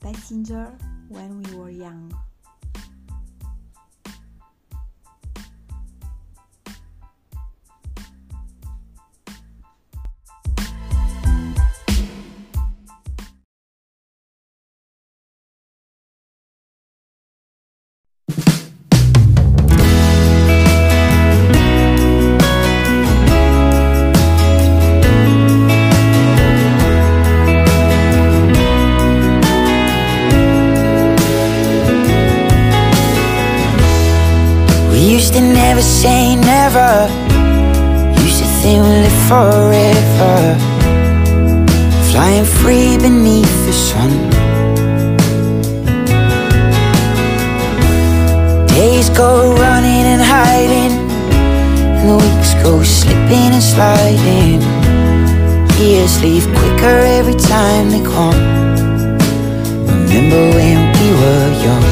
Passenger 0.00 0.72
When 1.10 1.38
We 1.38 1.54
Were 1.54 1.61
say. 36.72 37.08
Used 38.24 38.38
to 38.42 38.48
think 38.60 38.80
we 38.84 38.88
live 39.04 39.18
forever. 39.28 40.36
Flying 42.10 42.46
free 42.60 42.96
beneath 42.96 43.56
the 43.66 43.74
sun. 43.88 44.10
Days 48.68 49.08
go 49.10 49.54
running 49.64 50.04
and 50.12 50.22
hiding, 50.22 50.94
and 51.98 52.08
the 52.08 52.16
weeks 52.24 52.54
go 52.64 52.82
slipping 52.82 53.50
and 53.56 53.66
sliding. 53.72 54.60
Years 55.78 56.22
leave 56.22 56.46
quicker 56.58 56.98
every 57.18 57.38
time 57.52 57.90
they 57.90 58.02
come. 58.14 58.40
Remember 59.86 60.42
when 60.56 60.78
we 60.96 61.06
were 61.20 61.48
young? 61.64 61.91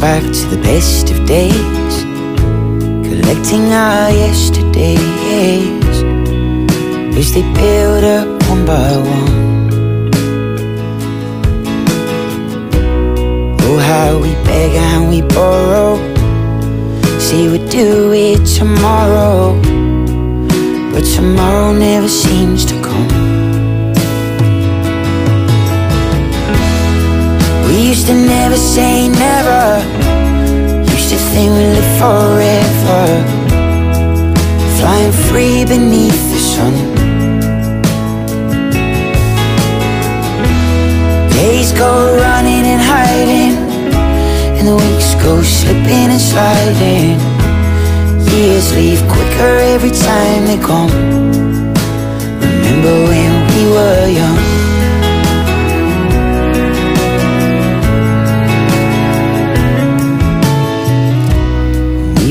Back 0.00 0.22
to 0.22 0.46
the 0.46 0.60
best 0.62 1.10
of 1.10 1.26
days, 1.26 2.02
collecting 3.08 3.72
our 3.72 4.10
yesterdays 4.10 5.96
as 7.16 7.34
they 7.34 7.42
build 7.54 8.04
up 8.04 8.28
one 8.48 8.64
by 8.64 8.96
one. 8.96 9.68
Oh, 13.60 13.78
how 13.78 14.18
we 14.18 14.32
beg 14.44 14.72
and 14.76 15.08
we 15.08 15.22
borrow, 15.22 15.96
say 17.18 17.48
we'd 17.48 17.68
do 17.68 18.12
it 18.12 18.46
tomorrow, 18.46 19.60
but 20.92 21.02
tomorrow 21.02 21.72
never 21.72 22.08
seems 22.08 22.64
to 22.66 22.80
come. 22.82 23.37
Used 27.98 28.06
to 28.06 28.14
never 28.14 28.56
say 28.56 29.08
never 29.08 29.62
Used 30.92 31.10
to 31.10 31.18
think 31.32 31.50
we 31.58 31.64
live 31.76 31.90
forever 31.98 33.04
Flying 34.78 35.12
free 35.26 35.64
beneath 35.64 36.22
the 36.32 36.38
sun. 36.38 36.74
Days 41.32 41.72
go 41.72 42.16
running 42.16 42.64
and 42.72 42.80
hiding, 42.80 43.56
and 44.56 44.68
the 44.68 44.76
weeks 44.76 45.14
go 45.16 45.42
slipping 45.42 46.08
and 46.14 46.20
sliding. 46.20 47.18
Years 48.30 48.72
leave 48.76 49.02
quicker 49.10 49.52
every 49.74 49.90
time 49.90 50.46
they 50.46 50.58
come. 50.58 50.92
Remember 52.40 52.94
when 53.10 53.32
we 53.52 53.62
were 53.74 54.06
young? 54.06 54.47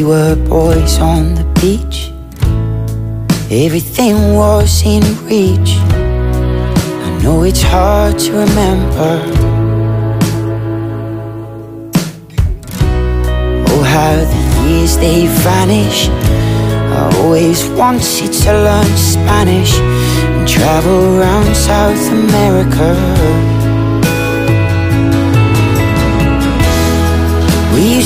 Were 0.07 0.35
boys 0.47 0.99
on 0.99 1.35
the 1.35 1.43
beach. 1.59 2.13
Everything 3.51 4.35
was 4.35 4.81
in 4.85 5.03
reach. 5.25 5.71
I 7.05 7.19
know 7.21 7.43
it's 7.43 7.61
hard 7.61 8.17
to 8.19 8.31
remember. 8.31 9.11
Oh, 13.67 13.83
how 13.83 14.15
the 14.31 14.69
years 14.69 14.95
they 14.95 15.27
vanish. 15.43 16.07
I 16.07 17.11
always 17.17 17.67
wanted 17.71 18.31
to 18.31 18.51
learn 18.53 18.91
Spanish 18.95 19.77
and 19.77 20.47
travel 20.47 21.19
around 21.19 21.53
South 21.53 22.11
America. 22.11 23.56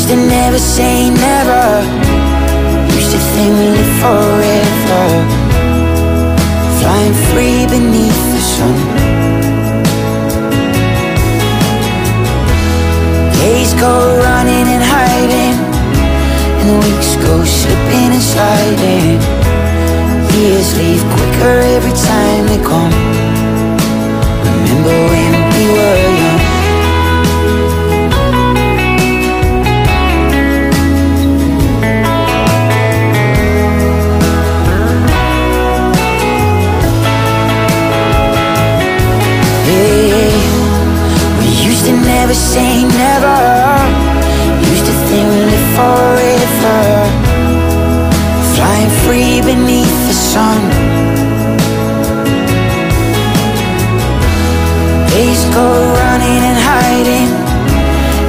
Used 0.01 0.09
to 0.09 0.15
never 0.15 0.57
say 0.57 1.11
never. 1.11 1.63
Used 2.95 3.11
to 3.11 3.19
think 3.33 3.51
we 3.59 3.67
live 3.77 3.93
forever. 4.01 5.03
Flying 6.79 7.15
free 7.29 7.67
beneath 7.69 8.21
the 8.33 8.41
sun. 8.53 8.75
Days 13.41 13.73
go 13.75 13.93
running 14.25 14.67
and 14.73 14.83
hiding, 14.95 15.57
and 16.59 16.67
the 16.69 16.77
weeks 16.87 17.15
go 17.17 17.45
slipping 17.45 18.09
and 18.17 18.25
sliding. 18.33 19.21
Years 20.33 20.69
leave 20.79 21.03
quicker 21.13 21.55
every 21.77 21.95
time 22.09 22.43
they 22.47 22.61
come. 22.71 22.93
Remember 24.45 25.10
never 42.31 42.39
say 42.39 42.83
never. 42.83 43.39
Used 44.71 44.85
to 44.85 44.93
think 45.07 45.27
we 45.33 45.39
live 45.51 45.67
forever. 45.75 46.79
Flying 48.55 48.91
free 49.03 49.41
beneath 49.41 49.97
the 50.07 50.13
sun. 50.13 50.61
Days 55.09 55.43
go 55.55 55.67
running 55.99 56.41
and 56.49 56.59
hiding, 56.71 57.31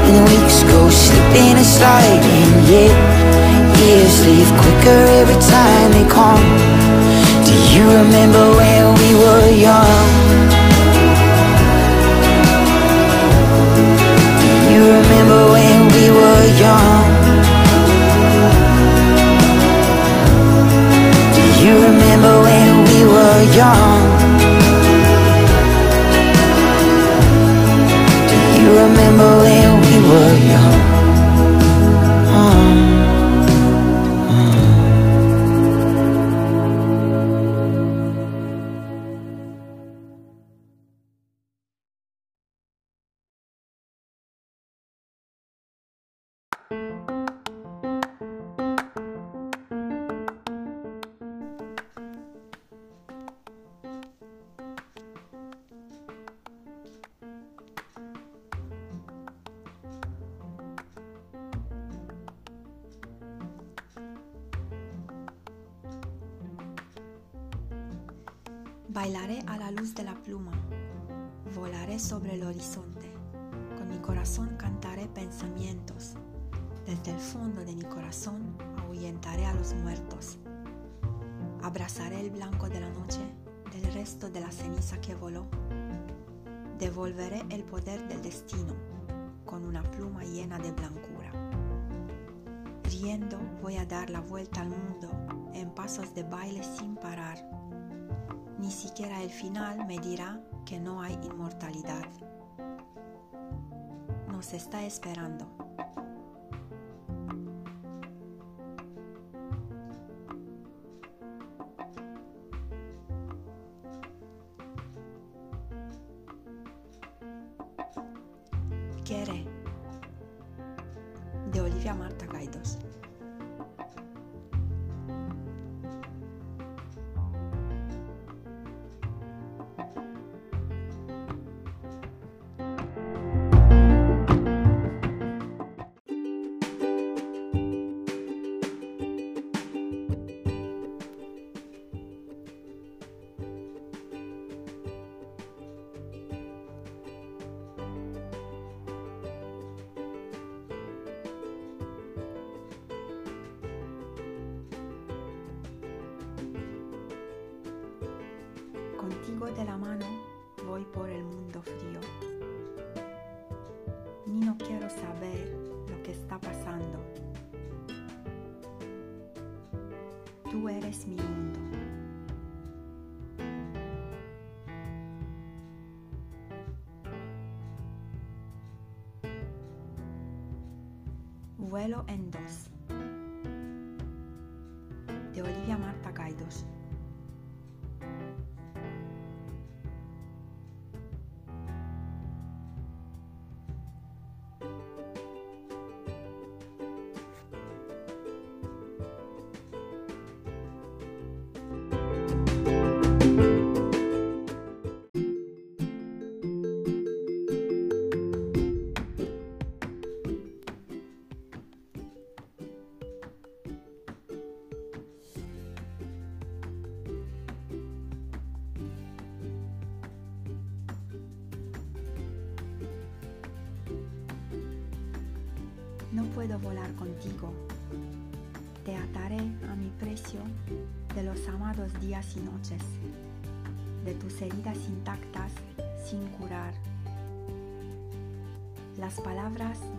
and 0.08 0.28
weeks 0.30 0.64
go 0.64 0.90
slipping 0.90 1.54
and 1.60 1.66
sliding. 1.66 2.50
Yeah, 2.66 2.90
years 3.78 4.26
leave 4.26 4.50
quicker 4.62 5.00
every 5.20 5.40
time 5.54 5.92
they 5.92 6.06
come. 6.08 6.42
Do 7.46 7.54
you 7.72 7.84
remember 8.00 8.50
when 8.58 8.94
we 9.00 9.14
were 9.14 9.50
young? 9.50 10.21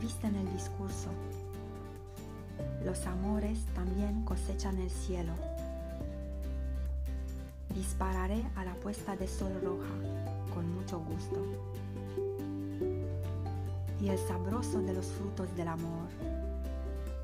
Visten 0.01 0.35
el 0.35 0.51
discurso. 0.51 1.09
Los 2.83 3.05
amores 3.05 3.65
también 3.73 4.23
cosechan 4.25 4.77
el 4.79 4.89
cielo. 4.89 5.33
Dispararé 7.73 8.43
a 8.55 8.65
la 8.65 8.73
puesta 8.75 9.15
de 9.15 9.27
sol 9.27 9.53
roja 9.63 10.53
con 10.53 10.73
mucho 10.75 10.99
gusto 10.99 11.41
y 14.03 14.09
el 14.09 14.17
sabroso 14.17 14.81
de 14.81 14.93
los 14.93 15.05
frutos 15.05 15.55
del 15.55 15.69
amor. 15.69 16.09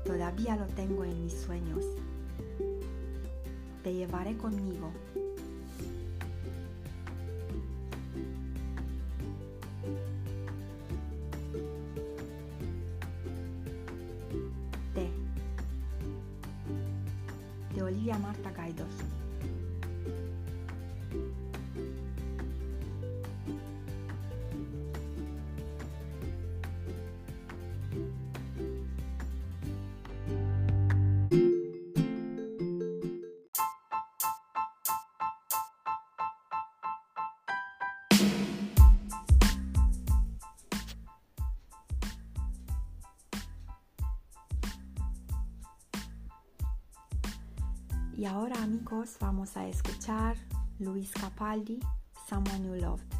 Todavía 0.04 0.56
lo 0.56 0.66
tengo 0.66 1.04
en 1.04 1.24
mis 1.24 1.34
sueños. 1.34 1.84
Te 3.82 3.92
llevaré 3.92 4.36
conmigo. 4.36 4.90
Vamos 49.18 49.56
a 49.56 49.66
escuchar 49.66 50.36
Luis 50.78 51.10
Capaldi, 51.12 51.80
Someone 52.28 52.66
You 52.66 52.74
Loved. 52.74 53.19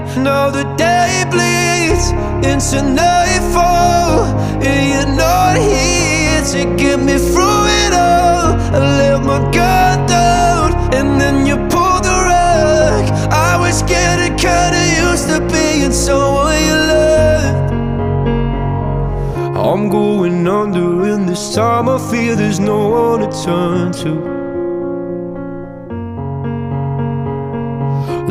Now 0.17 0.49
the 0.51 0.63
day 0.75 1.23
bleeds 1.31 2.11
into 2.45 2.81
nightfall, 2.83 4.25
and 4.61 4.89
you're 4.91 5.15
not 5.15 5.55
here 5.57 6.43
to 6.53 6.75
get 6.75 6.99
me 6.99 7.17
through 7.17 7.65
it 7.83 7.93
all. 7.93 8.53
I 8.75 8.79
let 8.99 9.23
my 9.23 9.39
guard 9.51 10.07
down, 10.07 10.73
and 10.93 11.19
then 11.19 11.45
you 11.45 11.55
pulled 11.55 12.03
the 12.03 12.17
rug. 12.29 13.09
I 13.31 13.57
was 13.57 13.81
getting 13.83 14.35
kinda 14.35 14.83
used 15.07 15.27
to 15.29 15.39
being 15.51 15.91
someone 15.91 16.59
you 16.67 16.77
loved. 16.93 17.71
I'm 19.57 19.89
going 19.89 20.45
under, 20.47 21.03
and 21.13 21.27
this 21.27 21.55
time 21.55 21.87
I 21.89 21.97
feel 21.97 22.35
there's 22.35 22.59
no 22.59 22.89
one 22.89 23.21
to 23.21 23.43
turn 23.43 23.91
to. 24.03 24.20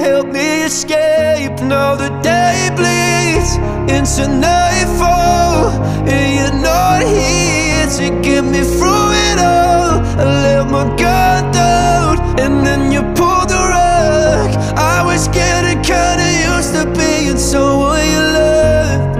help 0.00 0.26
me 0.28 0.62
escape. 0.64 1.56
Now 1.62 1.94
the 1.94 2.10
day 2.22 2.70
bleeds 2.78 3.50
into 3.96 4.22
nightfall, 4.48 5.68
and 6.14 6.26
you're 6.36 6.60
not 6.70 7.00
here 7.02 7.86
to 7.98 8.06
get 8.26 8.42
me 8.44 8.62
through 8.76 9.08
it 9.28 9.38
all. 9.38 10.00
I 10.20 10.24
let 10.44 10.64
my 10.76 10.84
guard 11.02 11.44
down, 11.52 12.14
and 12.42 12.66
then 12.66 12.82
you 12.94 13.02
pulled 13.18 13.48
the 13.54 13.62
rug. 13.74 14.50
I 14.94 15.02
was 15.04 15.28
getting 15.28 15.80
kinda 15.82 16.28
used 16.50 16.72
to 16.76 16.84
being 16.98 17.38
someone 17.52 18.04
you 18.14 18.22
loved, 18.38 19.16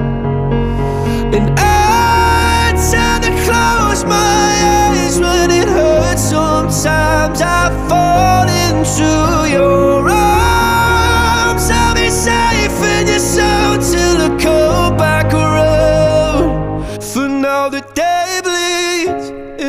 and 1.36 1.46
I 1.58 2.72
tend 2.90 3.20
to 3.26 3.32
close 3.46 4.02
my 4.16 4.50
eyes 4.78 5.14
when 5.24 5.50
it 5.60 5.68
hurts. 5.68 6.22
Sometimes 6.34 7.38
I 7.42 7.62
fall 7.88 8.46
into 8.64 9.10
your 9.54 9.79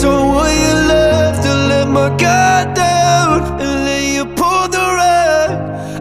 So 0.00 0.08
will 0.08 0.50
you 0.64 0.74
love 0.88 1.36
to 1.44 1.52
let 1.70 1.86
my 1.86 2.08
guard 2.16 2.74
down 2.74 3.60
And 3.60 3.86
then 3.86 4.14
you 4.14 4.24
pull 4.24 4.66
the 4.76 4.86
rug? 4.98 5.50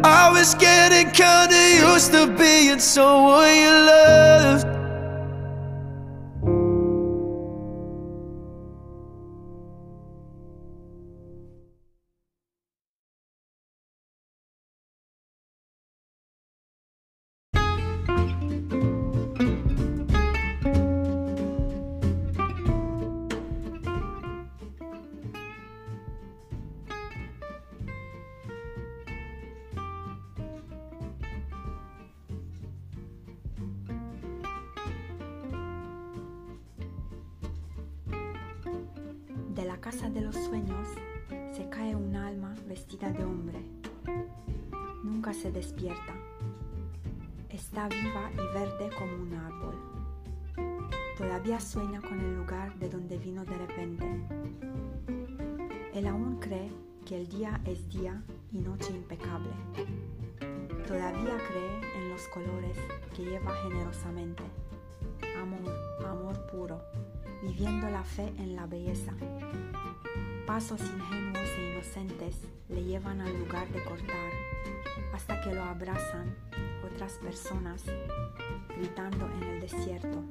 I 0.04 0.32
was 0.32 0.56
getting 0.56 1.12
kinda 1.12 1.62
used 1.92 2.12
to 2.14 2.28
being 2.40 2.80
someone 2.80 3.54
you 3.54 3.70
loved 3.92 4.81
Pasos 70.72 70.88
ingenuos 70.88 71.49
e 71.57 71.72
inocentes 71.73 72.38
le 72.69 72.81
llevan 72.81 73.19
al 73.19 73.38
lugar 73.39 73.68
de 73.73 73.84
cortar 73.84 74.31
hasta 75.14 75.41
que 75.41 75.53
lo 75.53 75.61
abrazan 75.64 76.34
otras 76.81 77.15
personas 77.15 77.84
gritando 78.77 79.26
en 79.26 79.43
el 79.43 79.60
desierto. 79.60 80.23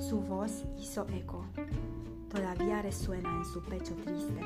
Su 0.00 0.22
voz 0.22 0.64
hizo 0.78 1.06
eco, 1.12 1.44
todavía 2.30 2.80
resuena 2.80 3.28
en 3.36 3.44
su 3.44 3.62
pecho 3.62 3.94
triste. 3.96 4.40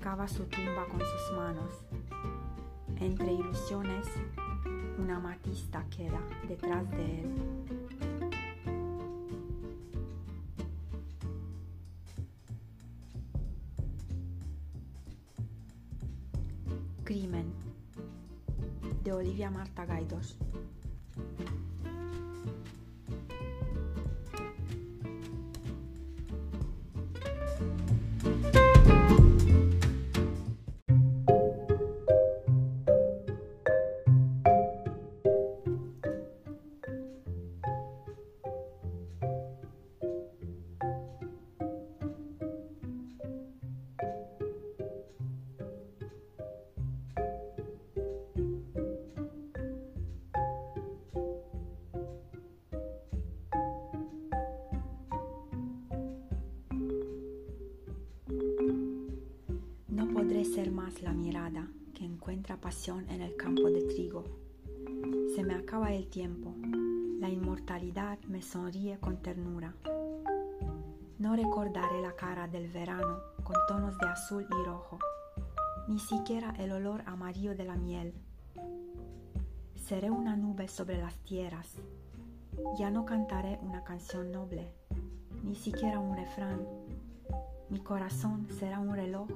Cava 0.00 0.26
su 0.26 0.46
tumba 0.46 0.84
con 0.90 0.98
sus 0.98 1.36
manos. 1.36 1.74
Entre 2.98 3.34
ilusiones, 3.34 4.08
una 4.98 5.20
matista 5.20 5.84
queda 5.96 6.20
detrás 6.48 6.90
de 6.90 7.20
él. 7.20 8.15
Crimen 17.06 17.46
de 19.04 19.12
Olivia 19.12 19.48
Marta 19.48 19.84
Gaidos. 19.84 20.36
Encuentra 62.46 62.70
pasión 62.70 63.10
en 63.10 63.22
el 63.22 63.36
campo 63.36 63.68
de 63.68 63.82
trigo. 63.82 64.22
Se 65.34 65.42
me 65.42 65.54
acaba 65.54 65.92
el 65.92 66.06
tiempo, 66.06 66.54
la 67.18 67.28
inmortalidad 67.28 68.20
me 68.28 68.40
sonríe 68.40 69.00
con 69.00 69.20
ternura. 69.20 69.74
No 71.18 71.34
recordaré 71.34 72.00
la 72.02 72.14
cara 72.14 72.46
del 72.46 72.70
verano 72.70 73.18
con 73.42 73.56
tonos 73.66 73.98
de 73.98 74.06
azul 74.06 74.46
y 74.48 74.64
rojo, 74.64 75.00
ni 75.88 75.98
siquiera 75.98 76.54
el 76.58 76.70
olor 76.70 77.02
amarillo 77.06 77.56
de 77.56 77.64
la 77.64 77.74
miel. 77.74 78.14
Seré 79.74 80.12
una 80.12 80.36
nube 80.36 80.68
sobre 80.68 80.98
las 80.98 81.16
tierras, 81.24 81.74
ya 82.78 82.90
no 82.90 83.04
cantaré 83.04 83.58
una 83.60 83.82
canción 83.82 84.30
noble, 84.30 84.70
ni 85.42 85.56
siquiera 85.56 85.98
un 85.98 86.16
refrán. 86.16 86.64
Mi 87.70 87.80
corazón 87.80 88.46
será 88.56 88.78
un 88.78 88.94
reloj 88.94 89.26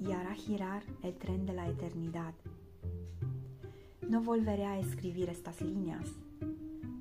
y 0.00 0.12
hará 0.12 0.34
girar 0.34 0.82
el 1.02 1.14
tren 1.14 1.46
de 1.46 1.52
la 1.52 1.68
eternidad. 1.68 2.34
No 4.08 4.20
volveré 4.20 4.66
a 4.66 4.78
escribir 4.78 5.28
estas 5.30 5.60
líneas. 5.60 6.06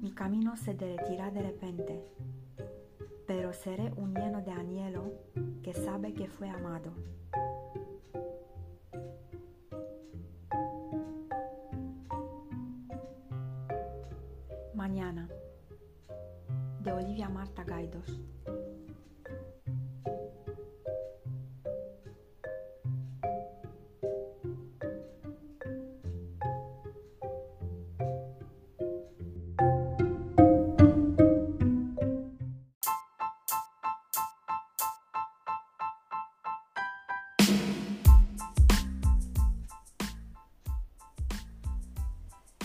Mi 0.01 0.11
camino 0.11 0.55
se 0.55 0.73
derretirá 0.73 1.31
de 1.31 1.41
repente, 1.41 2.01
pero 3.27 3.53
seré 3.53 3.91
un 3.97 4.13
lleno 4.13 4.41
de 4.41 4.51
anhelo 4.51 5.11
que 5.63 5.73
sabe 5.73 6.13
que 6.13 6.27
fue 6.27 6.49
amado. 6.49 6.93
Mañana, 14.73 15.29
de 16.83 16.91
Olivia 16.91 17.29
Marta 17.29 17.63
Gaidos. 17.63 18.21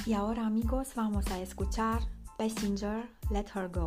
Y 0.06 0.14
ahora 0.14 0.46
amigos 0.46 0.92
vamos 0.94 1.26
a 1.32 1.40
escuchar 1.40 1.98
Passenger 2.38 3.08
Let 3.28 3.46
Her 3.56 3.68
Go. 3.68 3.86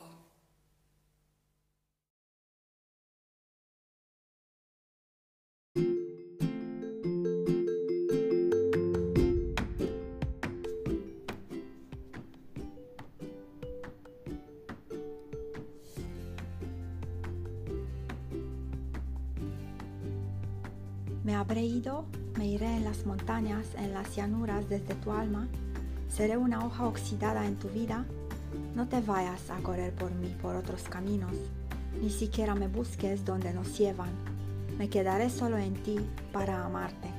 Ido, 21.57 22.05
me 22.37 22.47
iré 22.47 22.77
en 22.77 22.83
las 22.85 23.05
montañas, 23.05 23.65
en 23.77 23.93
las 23.93 24.15
llanuras 24.15 24.69
desde 24.69 24.95
tu 24.95 25.11
alma, 25.11 25.47
seré 26.09 26.37
una 26.37 26.65
hoja 26.65 26.85
oxidada 26.85 27.45
en 27.45 27.57
tu 27.57 27.67
vida. 27.69 28.05
No 28.75 28.87
te 28.87 29.01
vayas 29.01 29.49
a 29.49 29.57
correr 29.57 29.93
por 29.93 30.11
mí 30.11 30.35
por 30.41 30.55
otros 30.55 30.83
caminos, 30.83 31.33
ni 32.01 32.09
siquiera 32.09 32.55
me 32.55 32.67
busques 32.67 33.25
donde 33.25 33.53
nos 33.53 33.77
llevan. 33.77 34.11
Me 34.77 34.89
quedaré 34.89 35.29
solo 35.29 35.57
en 35.57 35.73
ti 35.83 35.97
para 36.31 36.65
amarte. 36.65 37.09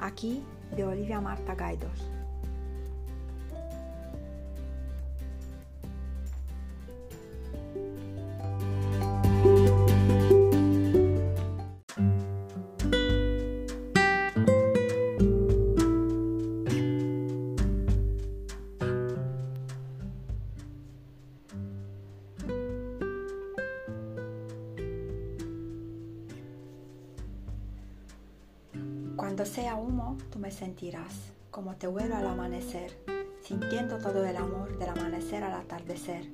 Aquí 0.00 0.42
de 0.76 0.84
Olivia 0.84 1.20
Marta 1.20 1.54
Gaidos. 1.54 2.13
Me 30.44 30.50
sentirás, 30.50 31.32
como 31.50 31.74
te 31.76 31.88
huelo 31.88 32.16
al 32.16 32.26
amanecer, 32.26 32.94
sintiendo 33.42 33.96
todo 33.96 34.26
el 34.26 34.36
amor 34.36 34.76
del 34.76 34.90
amanecer 34.90 35.42
al 35.42 35.54
atardecer. 35.54 36.28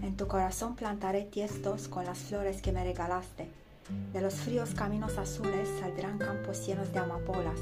En 0.00 0.16
tu 0.16 0.26
corazón 0.28 0.76
plantaré 0.76 1.24
tiestos 1.24 1.86
con 1.86 2.06
las 2.06 2.20
flores 2.20 2.62
que 2.62 2.72
me 2.72 2.82
regalaste. 2.82 3.50
De 4.14 4.22
los 4.22 4.32
fríos 4.32 4.70
caminos 4.70 5.18
azules 5.18 5.68
saldrán 5.78 6.16
campos 6.16 6.66
llenos 6.66 6.90
de 6.94 7.00
amapolas. 7.00 7.60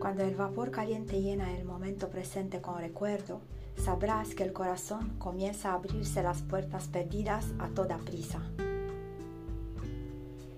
Cuando 0.00 0.24
el 0.24 0.34
vapor 0.34 0.72
caliente 0.72 1.22
llena 1.22 1.56
el 1.56 1.64
momento 1.64 2.08
presente 2.08 2.60
con 2.60 2.80
recuerdo, 2.80 3.40
sabrás 3.76 4.34
que 4.34 4.42
el 4.42 4.52
corazón 4.52 5.10
comienza 5.20 5.70
a 5.70 5.74
abrirse 5.74 6.24
las 6.24 6.42
puertas 6.42 6.88
perdidas 6.88 7.46
a 7.60 7.68
toda 7.68 7.98
prisa. 7.98 8.40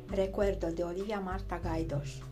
Recuerdo 0.09 0.73
de 0.73 0.83
Olivia 0.83 1.21
Marta 1.21 1.59
Gaidos. 1.59 2.23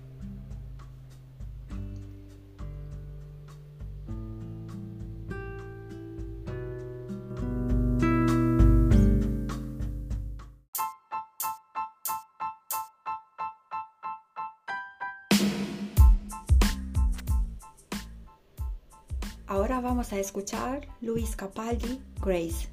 Vamos 20.05 20.12
a 20.12 20.18
escuchar 20.18 20.86
Luis 21.01 21.35
Capaldi, 21.35 22.01
Grace. 22.20 22.68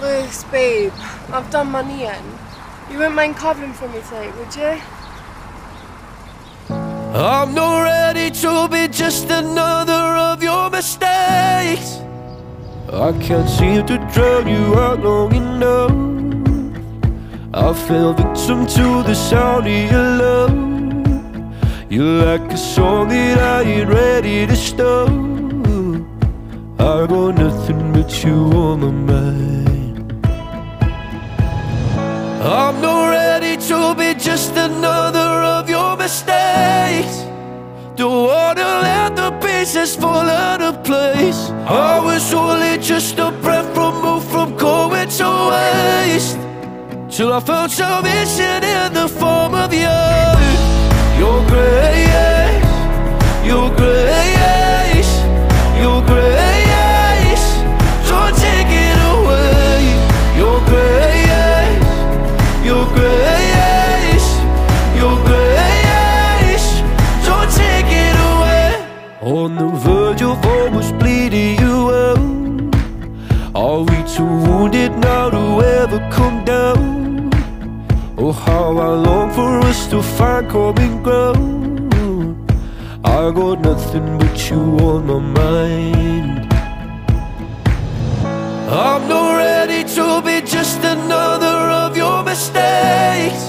Liz, 0.00 0.44
babe, 0.50 0.92
I've 1.32 1.50
done 1.50 1.70
my 1.70 1.82
knee-in. 1.82 2.14
You 2.90 2.98
wouldn't 2.98 3.14
mind 3.14 3.36
covering 3.36 3.74
for 3.74 3.88
me 3.88 4.00
tonight, 4.08 4.34
would 4.36 4.56
you? 4.56 4.99
I'm 7.20 7.52
not 7.52 7.82
ready 7.82 8.30
to 8.30 8.66
be 8.66 8.88
just 8.88 9.28
another 9.28 10.16
of 10.32 10.42
your 10.42 10.70
mistakes. 10.70 11.98
I 12.90 13.12
can't 13.20 13.46
seem 13.46 13.86
to 13.88 13.98
drown 14.14 14.48
you 14.48 14.74
out 14.80 15.00
long 15.00 15.34
enough. 15.34 15.92
I 17.52 17.74
fell 17.74 18.14
victim 18.14 18.66
to 18.68 19.02
the 19.02 19.14
sound 19.14 19.66
of 19.66 19.90
your 19.92 20.08
love. 20.24 20.54
You're 21.90 22.24
like 22.24 22.50
a 22.52 22.56
song 22.56 23.08
that 23.08 23.38
I 23.38 23.62
ain't 23.68 23.90
ready 23.90 24.46
to 24.46 24.56
stop. 24.56 25.10
I 26.80 27.06
got 27.06 27.34
nothing 27.34 27.92
but 27.92 28.24
you 28.24 28.32
on 28.32 28.80
my 28.80 29.12
mind. 29.12 30.12
I'm 32.42 32.80
not 32.80 33.10
ready 33.10 33.58
to 33.68 33.94
be 33.94 33.99
just 34.20 34.54
another 34.56 35.30
of 35.56 35.68
your 35.68 35.96
mistakes. 35.96 37.24
Don't 37.96 38.26
wanna 38.26 38.80
let 38.82 39.16
the 39.16 39.30
pieces 39.40 39.96
fall 39.96 40.28
out 40.28 40.60
of 40.60 40.82
place. 40.84 41.50
I 41.66 41.98
was 41.98 42.32
only 42.34 42.78
just 42.78 43.18
a 43.18 43.30
breath 43.42 43.68
removed 43.76 44.26
from 44.30 44.56
going 44.56 45.08
to 45.20 45.28
waste. 45.52 46.38
Till 47.08 47.32
I 47.32 47.40
found 47.40 47.70
salvation 47.72 48.62
in 48.62 48.92
the 48.92 49.08
form 49.08 49.54
of 49.54 49.72
you. 49.72 50.00
Your 51.18 51.38
grace, 51.48 52.64
your 53.44 53.68
grace, 53.76 54.69
now 74.68 75.30
to 75.30 75.64
ever 75.64 75.98
come 76.10 76.44
down? 76.44 77.30
Oh, 78.18 78.32
how 78.32 78.76
I 78.76 78.88
long 78.88 79.30
for 79.32 79.60
us 79.60 79.86
to 79.88 80.02
find 80.02 80.48
common 80.50 81.02
ground. 81.02 82.50
I 83.02 83.30
got 83.30 83.60
nothing 83.62 84.18
but 84.18 84.50
you 84.50 84.60
on 84.60 85.06
my 85.06 85.18
mind. 85.18 86.52
I'm 88.70 89.08
not 89.08 89.36
ready 89.38 89.82
to 89.94 90.22
be 90.22 90.42
just 90.46 90.84
another 90.84 91.58
of 91.82 91.96
your 91.96 92.22
mistakes. 92.22 93.42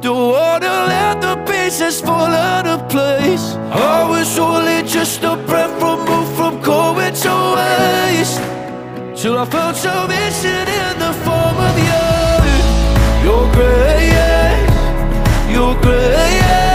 Don't 0.00 0.32
wanna 0.32 0.86
let 0.94 1.20
the 1.20 1.34
pieces 1.50 2.00
fall 2.00 2.32
out 2.52 2.66
of 2.66 2.88
place. 2.88 3.56
I 3.72 4.08
was 4.08 4.38
only 4.38 4.82
just 4.84 5.24
a 5.24 5.36
breath 5.48 5.74
removed 5.82 6.36
from 6.36 6.60
going 6.62 7.14
to 7.14 7.34
waste. 7.56 8.57
Till 9.20 9.36
I 9.36 9.44
found 9.46 9.76
salvation 9.76 10.68
in 10.68 10.98
the 11.00 11.12
form 11.24 11.56
of 11.68 11.76
you. 11.76 12.06
Your 13.26 13.52
grace, 13.52 14.70
your 15.50 15.74
grace, 15.82 16.67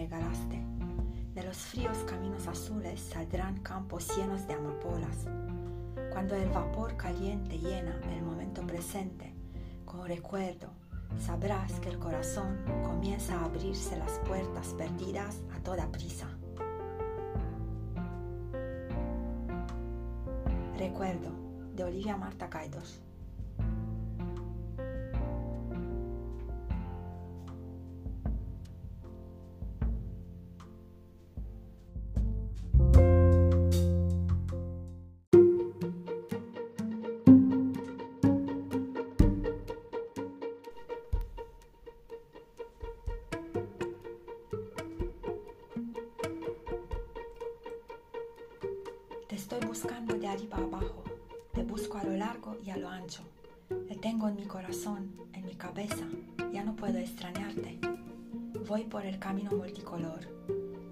regalaste. 0.00 0.58
De 1.34 1.42
los 1.42 1.56
fríos 1.56 1.98
caminos 2.08 2.46
azules 2.46 3.00
saldrán 3.00 3.60
campos 3.60 4.08
llenos 4.16 4.46
de 4.46 4.54
amapolas. 4.54 5.26
Cuando 6.10 6.34
el 6.34 6.48
vapor 6.48 6.96
caliente 6.96 7.58
llena 7.58 8.00
el 8.10 8.22
momento 8.22 8.66
presente, 8.66 9.34
con 9.84 10.06
recuerdo, 10.06 10.68
sabrás 11.18 11.80
que 11.80 11.90
el 11.90 11.98
corazón 11.98 12.58
comienza 12.82 13.38
a 13.38 13.44
abrirse 13.44 13.96
las 13.98 14.18
puertas 14.20 14.68
perdidas 14.74 15.42
a 15.54 15.62
toda 15.62 15.86
prisa. 15.92 16.28
Recuerdo, 20.78 21.30
de 21.74 21.84
Olivia 21.84 22.16
Marta 22.16 22.48
Caidos. 22.48 23.02
Buscando 49.70 50.16
de 50.16 50.26
arriba 50.26 50.56
abajo, 50.56 51.04
Te 51.52 51.62
busco 51.62 51.96
a 51.96 52.02
lo 52.02 52.16
largo 52.16 52.56
y 52.60 52.70
a 52.70 52.76
lo 52.76 52.88
ancho. 52.88 53.22
Te 53.68 53.94
tengo 53.94 54.26
en 54.26 54.34
mi 54.34 54.44
corazón, 54.44 55.12
en 55.32 55.46
mi 55.46 55.54
cabeza. 55.54 56.08
Ya 56.52 56.64
no 56.64 56.74
puedo 56.74 56.98
extrañarte. 56.98 57.78
Voy 58.66 58.82
por 58.82 59.06
el 59.06 59.20
camino 59.20 59.52
multicolor. 59.52 60.26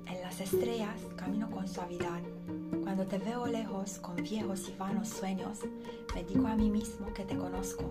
En 0.06 0.20
las 0.22 0.40
estrellas 0.40 0.94
camino 1.16 1.50
con 1.50 1.66
suavidad. 1.66 2.20
Cuando 2.84 3.04
te 3.04 3.18
veo 3.18 3.48
lejos 3.48 3.98
con 3.98 4.14
viejos 4.14 4.68
y 4.68 4.76
vanos 4.76 5.08
sueños, 5.08 5.58
me 6.14 6.22
digo 6.22 6.46
a 6.46 6.54
mí 6.54 6.70
mismo 6.70 7.12
que 7.12 7.24
te 7.24 7.36
conozco. 7.36 7.82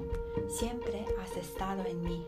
Siempre 0.47 1.05
has 1.21 1.35
estado 1.35 1.83
en 1.85 2.01
mí. 2.01 2.25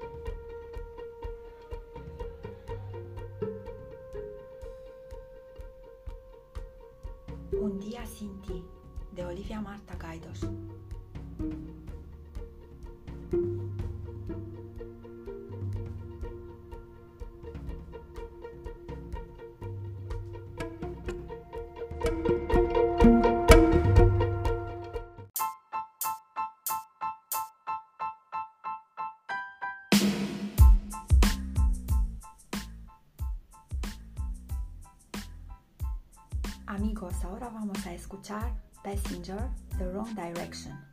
Escuchar 38.10 38.56
Passenger, 38.84 39.52
The 39.77 39.86
Wrong 39.91 40.15
Direction. 40.15 40.89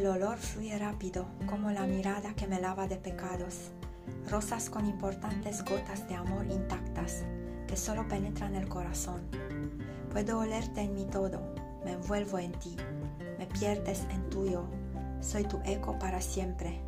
El 0.00 0.06
olor 0.06 0.38
fluye 0.38 0.78
rápido 0.78 1.26
como 1.46 1.70
la 1.70 1.84
mirada 1.84 2.32
que 2.34 2.46
me 2.46 2.58
lava 2.58 2.86
de 2.86 2.96
pecados. 2.96 3.70
Rosas 4.30 4.70
con 4.70 4.86
importantes 4.86 5.62
gotas 5.62 6.08
de 6.08 6.14
amor 6.14 6.46
intactas 6.46 7.22
que 7.66 7.76
solo 7.76 8.08
penetran 8.08 8.54
el 8.54 8.66
corazón. 8.66 9.20
Puedo 10.10 10.38
olerte 10.38 10.80
en 10.80 10.94
mi 10.94 11.04
todo, 11.04 11.42
me 11.84 11.92
envuelvo 11.92 12.38
en 12.38 12.52
ti, 12.52 12.74
me 13.38 13.46
pierdes 13.46 14.06
en 14.10 14.30
tuyo, 14.30 14.64
soy 15.20 15.44
tu 15.44 15.60
eco 15.66 15.98
para 15.98 16.22
siempre. 16.22 16.80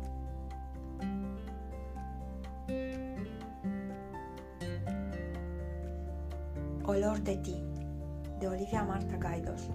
Olor 6.83 7.21
de 7.21 7.37
ti, 7.37 7.63
de 8.39 8.47
Olivia 8.47 8.83
Marta 8.83 9.17
Gaidos. 9.17 9.69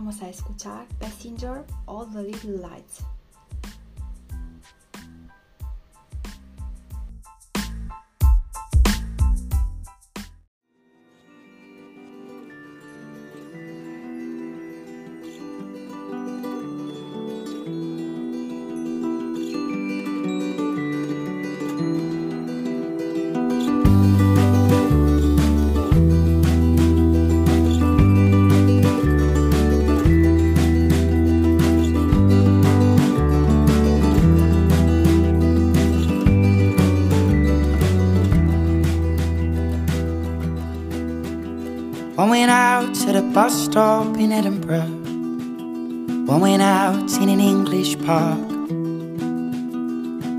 Vamos 0.00 0.22
a 0.22 0.30
escuchar 0.30 0.86
Passenger 0.98 1.62
All 1.84 2.06
the 2.10 2.22
Little 2.22 2.56
Lights. 2.56 3.04
Bus 43.32 43.64
stop 43.64 44.16
in 44.16 44.32
Edinburgh. 44.32 44.88
One 46.26 46.40
went 46.40 46.62
out 46.62 47.12
in 47.20 47.28
an 47.28 47.38
English 47.38 47.96
park. 48.00 48.40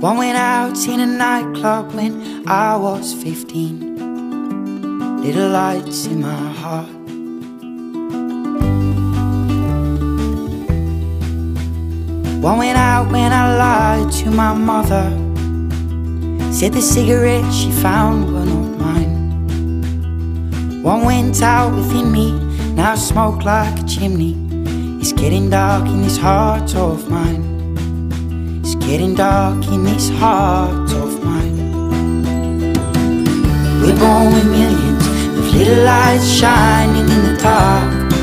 One 0.02 0.18
went 0.18 0.38
out 0.38 0.76
in 0.88 1.00
a 1.00 1.06
nightclub 1.06 1.94
when 1.94 2.44
I 2.50 2.76
was 2.76 3.14
15. 3.14 5.22
Little 5.24 5.52
lights 5.52 6.08
in 6.08 6.20
my 6.22 6.52
heart. 6.52 6.90
One 12.44 12.58
went 12.58 12.78
out 12.78 13.10
when 13.10 13.32
I 13.32 13.56
lied 13.56 14.12
to 14.14 14.32
my 14.32 14.54
mother. 14.54 15.10
Said 16.52 16.74
the 16.74 16.82
cigarette 16.82 17.54
she 17.54 17.72
found 17.72 18.34
were 18.34 18.46
not 18.46 18.80
mine. 18.80 19.32
One 20.84 21.06
went 21.06 21.42
out 21.42 21.74
within 21.74 22.12
me, 22.12 22.51
now 22.76 22.96
smoke 22.96 23.44
like 23.44 23.80
a 23.80 23.84
chimney. 23.86 24.36
It's 25.00 25.12
getting 25.14 25.50
dark 25.50 25.86
in 25.88 26.02
this 26.02 26.18
heart 26.18 26.76
of 26.76 27.10
mine. 27.10 27.44
It's 28.64 28.76
getting 28.76 29.16
dark 29.16 29.66
in 29.68 29.84
this 29.84 30.10
heart 30.10 30.92
of 30.94 31.24
mine. 31.24 31.58
We're 33.82 33.98
born 33.98 34.34
with 34.34 34.46
millions 34.46 35.06
of 35.40 35.54
little 35.54 35.84
lights 35.84 36.32
shining 36.32 37.10
in 37.10 37.22
the 37.28 37.38
dark. 37.42 38.14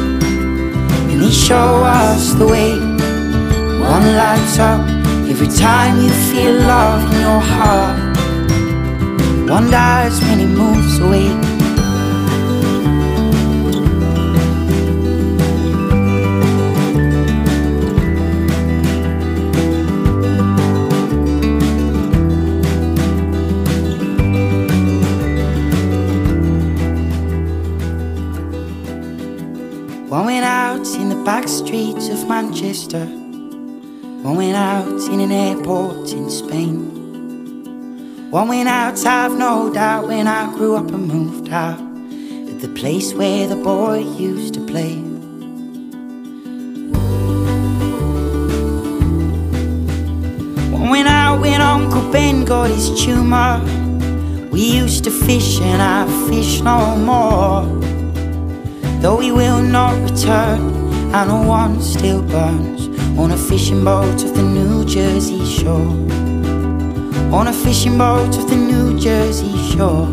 And 1.11 1.21
they 1.23 1.31
show 1.31 1.83
us 1.85 2.33
the 2.35 2.47
way. 2.47 2.79
One 3.81 4.07
lights 4.17 4.59
up 4.59 4.81
every 5.29 5.49
time 5.49 6.01
you 6.01 6.11
feel 6.31 6.55
love 6.55 7.13
in 7.13 7.21
your 7.21 7.41
heart. 7.41 8.09
One 9.51 9.71
dies 9.71 10.21
when 10.23 10.41
it 10.41 10.47
moves 10.47 10.99
away. 11.01 11.48
Back 31.29 31.47
streets 31.47 32.09
of 32.09 32.27
Manchester. 32.27 33.05
One 33.05 34.37
went 34.37 34.57
out 34.57 35.13
in 35.13 35.21
an 35.21 35.31
airport 35.31 36.11
in 36.11 36.31
Spain. 36.31 38.31
One 38.31 38.49
went 38.49 38.67
out, 38.67 39.05
I've 39.05 39.37
no 39.37 39.71
doubt, 39.71 40.09
when 40.09 40.27
I 40.27 40.51
grew 40.57 40.75
up 40.75 40.91
and 40.91 41.07
moved 41.07 41.51
out. 41.51 41.79
At 42.51 42.63
the 42.63 42.73
place 42.75 43.13
where 43.13 43.47
the 43.47 43.57
boy 43.57 43.99
used 43.99 44.55
to 44.55 44.65
play. 44.65 44.95
One 50.73 50.89
went 50.89 51.09
out 51.09 51.43
when 51.43 51.61
Uncle 51.61 52.11
Ben 52.11 52.47
got 52.47 52.71
his 52.71 53.05
tumor. 53.05 53.61
We 54.51 54.63
used 54.63 55.05
to 55.05 55.11
fish 55.11 55.61
and 55.61 55.83
I 55.83 56.07
fish 56.31 56.63
no 56.63 56.97
more. 56.97 57.67
Though 59.03 59.19
we 59.19 59.31
will 59.31 59.61
not 59.61 59.93
return, 60.11 60.78
I 61.11 61.25
know 61.25 61.41
one 61.41 61.81
still 61.81 62.21
burns 62.21 62.87
on 63.19 63.31
a 63.31 63.37
fishing 63.37 63.83
boat 63.83 64.23
of 64.23 64.35
the 64.35 64.43
New 64.43 64.85
Jersey 64.85 65.43
shore. 65.43 65.89
On 67.33 67.47
a 67.49 67.53
fishing 67.53 67.97
boat 67.97 68.37
of 68.37 68.51
the 68.51 68.57
New 68.57 68.99
Jersey 69.01 69.57
shore. 69.71 70.07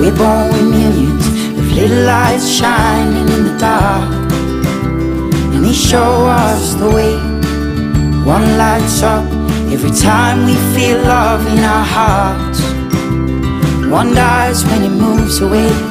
We're 0.00 0.16
born 0.16 0.48
with 0.50 0.70
millions 0.70 1.26
of 1.58 1.72
little 1.72 2.04
lights 2.04 2.48
shining 2.48 3.28
in 3.28 3.44
the 3.44 3.58
dark, 3.58 4.10
and 5.52 5.62
they 5.62 5.74
show 5.74 6.26
us 6.26 6.74
the 6.74 6.88
way. 6.88 7.16
One 8.24 8.56
lights 8.56 9.02
up 9.02 9.26
every 9.70 9.90
time 9.90 10.46
we 10.46 10.54
feel 10.74 10.98
love 11.02 11.46
in 11.46 11.58
our 11.58 11.84
hearts. 11.84 12.60
One 13.90 14.14
dies 14.14 14.64
when 14.64 14.84
it 14.84 14.88
moves 14.88 15.40
away. 15.40 15.85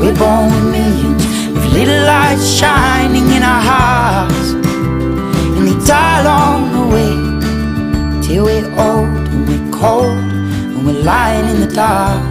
We're 0.00 0.16
born 0.16 0.48
with 0.48 0.64
millions 0.72 1.24
of 1.58 1.72
little 1.74 2.06
lights 2.06 2.48
shining 2.50 3.26
in 3.36 3.42
our 3.42 3.60
hearts, 3.60 4.52
and 5.56 5.68
they 5.68 5.86
die 5.86 6.22
along 6.22 6.72
the 6.72 6.84
way 6.94 7.12
till 8.22 8.44
we're 8.46 8.64
old 8.80 9.08
and 9.28 9.46
we're 9.46 9.78
cold 9.78 10.16
and 10.16 10.86
we're 10.86 11.02
lying 11.02 11.46
in 11.50 11.60
the 11.60 11.66
dark. 11.66 12.22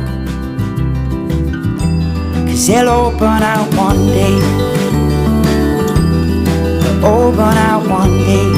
Cause 2.48 2.66
they'll 2.66 3.12
burn 3.20 3.44
out 3.44 3.72
one 3.76 4.08
day. 4.08 4.36
They'll 7.02 7.32
burn 7.32 7.58
out 7.70 7.88
one 7.88 8.18
day. 8.18 8.50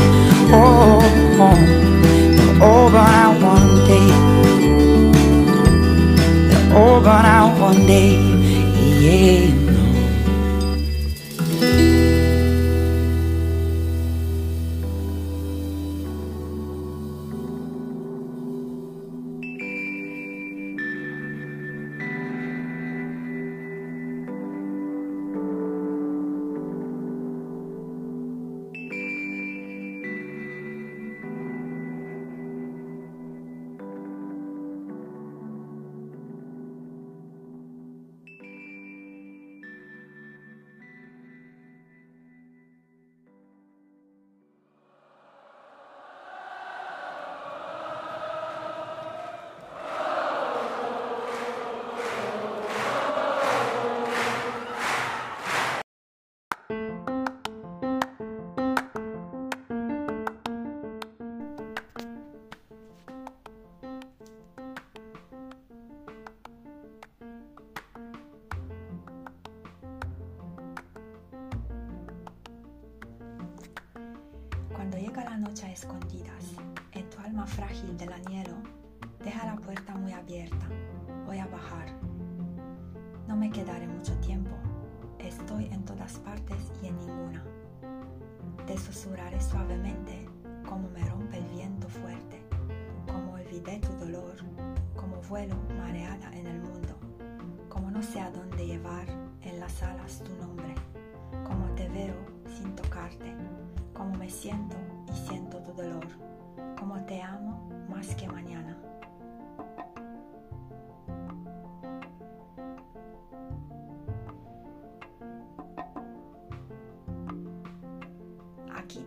Oh, 0.55 1.01
oh. 1.43 1.55
they'll 2.37 2.89
burn 2.89 3.13
out 3.23 3.41
one 3.43 3.71
day. 3.91 4.07
They'll 6.69 7.01
burn 7.01 7.25
out 7.25 7.59
one 7.59 7.85
day. 7.85 8.30
Yeah. 9.01 9.60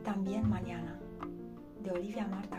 También 0.05 0.49
mañana, 0.49 1.01
de 1.83 1.91
Olivia 1.91 2.27
Marta 2.27 2.54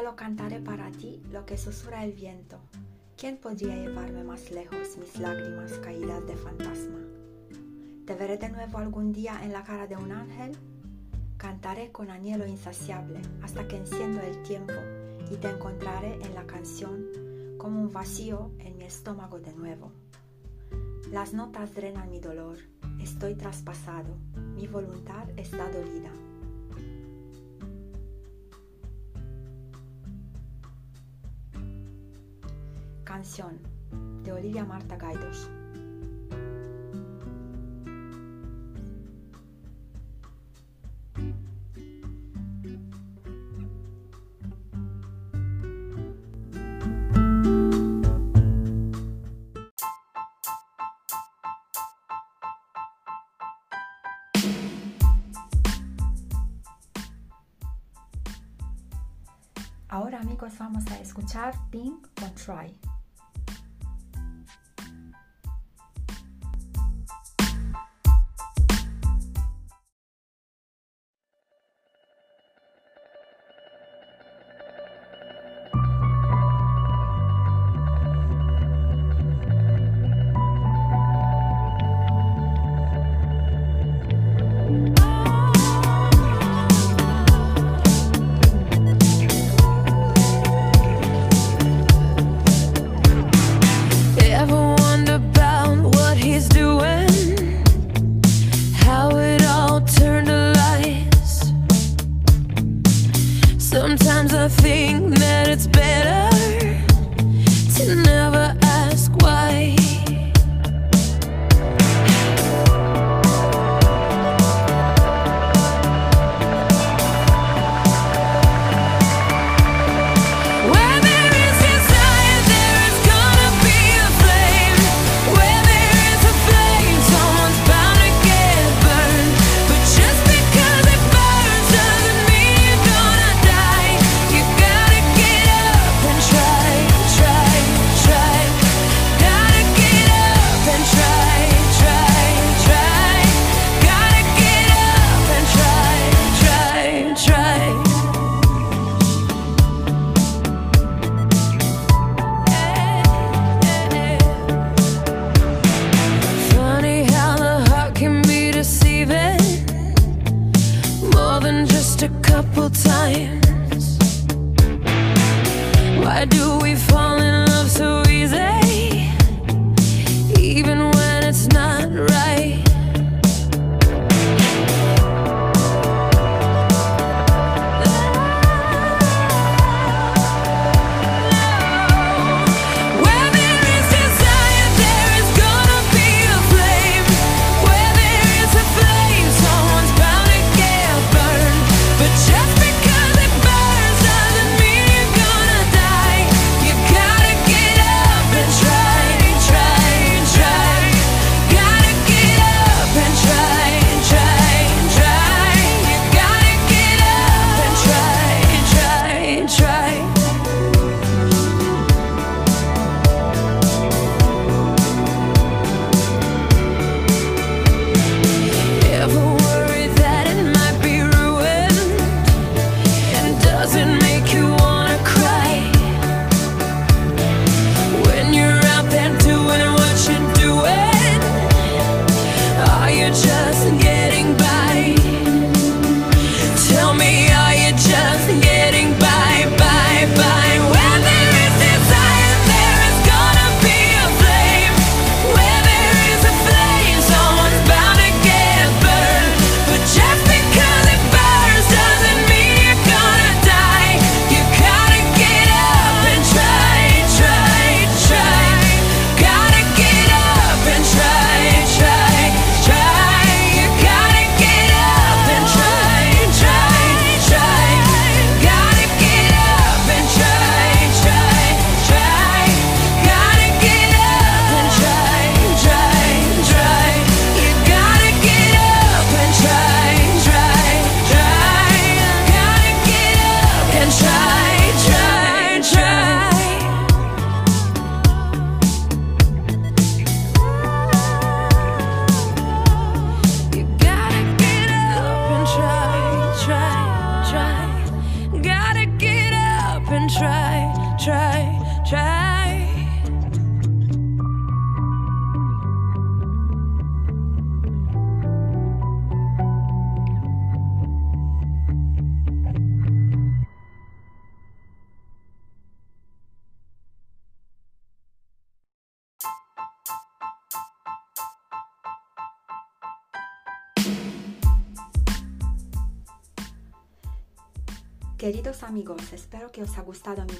Solo 0.00 0.16
cantaré 0.16 0.60
para 0.60 0.90
ti 0.90 1.22
lo 1.30 1.44
que 1.44 1.58
susurra 1.58 2.06
el 2.06 2.14
viento. 2.14 2.58
¿Quién 3.18 3.36
podría 3.36 3.76
llevarme 3.76 4.24
más 4.24 4.50
lejos 4.50 4.96
mis 4.96 5.18
lágrimas 5.18 5.72
caídas 5.72 6.26
de 6.26 6.36
fantasma? 6.36 7.00
¿Te 8.06 8.14
veré 8.14 8.38
de 8.38 8.48
nuevo 8.48 8.78
algún 8.78 9.12
día 9.12 9.44
en 9.44 9.52
la 9.52 9.62
cara 9.62 9.86
de 9.86 9.96
un 9.96 10.10
ángel? 10.10 10.56
Cantaré 11.36 11.92
con 11.92 12.08
anhelo 12.10 12.46
insaciable 12.46 13.20
hasta 13.42 13.68
que 13.68 13.76
enciendo 13.76 14.22
el 14.22 14.42
tiempo 14.42 14.72
y 15.30 15.36
te 15.36 15.50
encontraré 15.50 16.14
en 16.24 16.34
la 16.34 16.46
canción 16.46 17.04
como 17.58 17.82
un 17.82 17.92
vacío 17.92 18.52
en 18.58 18.78
mi 18.78 18.84
estómago 18.84 19.38
de 19.38 19.52
nuevo. 19.52 19.92
Las 21.12 21.34
notas 21.34 21.74
drenan 21.74 22.08
mi 22.08 22.20
dolor, 22.20 22.56
estoy 23.02 23.34
traspasado, 23.34 24.16
mi 24.54 24.66
voluntad 24.66 25.28
está 25.36 25.70
dolida. 25.70 26.09
Ahora 59.92 60.20
amigos 60.20 60.56
vamos 60.56 60.86
a 60.86 61.00
escuchar 61.00 61.52
Pink 61.70 62.06
con 62.14 62.32
Try. 62.36 62.89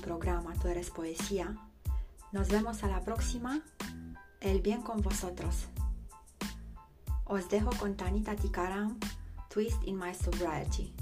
programa 0.01 0.55
Tú 0.55 0.69
eres 0.69 0.91
poesía. 0.91 1.57
Nos 2.33 2.49
vemos 2.49 2.83
a 2.83 2.89
la 2.89 3.01
próxima. 3.03 3.61
El 4.41 4.61
bien 4.61 4.83
con 4.83 5.03
vosotros. 5.03 5.69
Os 7.25 7.49
dejo 7.49 7.71
con 7.79 7.97
Tanita 7.97 8.35
Tikaram, 8.35 8.99
Twist 9.49 9.83
in 9.85 9.97
My 9.99 10.15
Sobriety. 10.15 10.95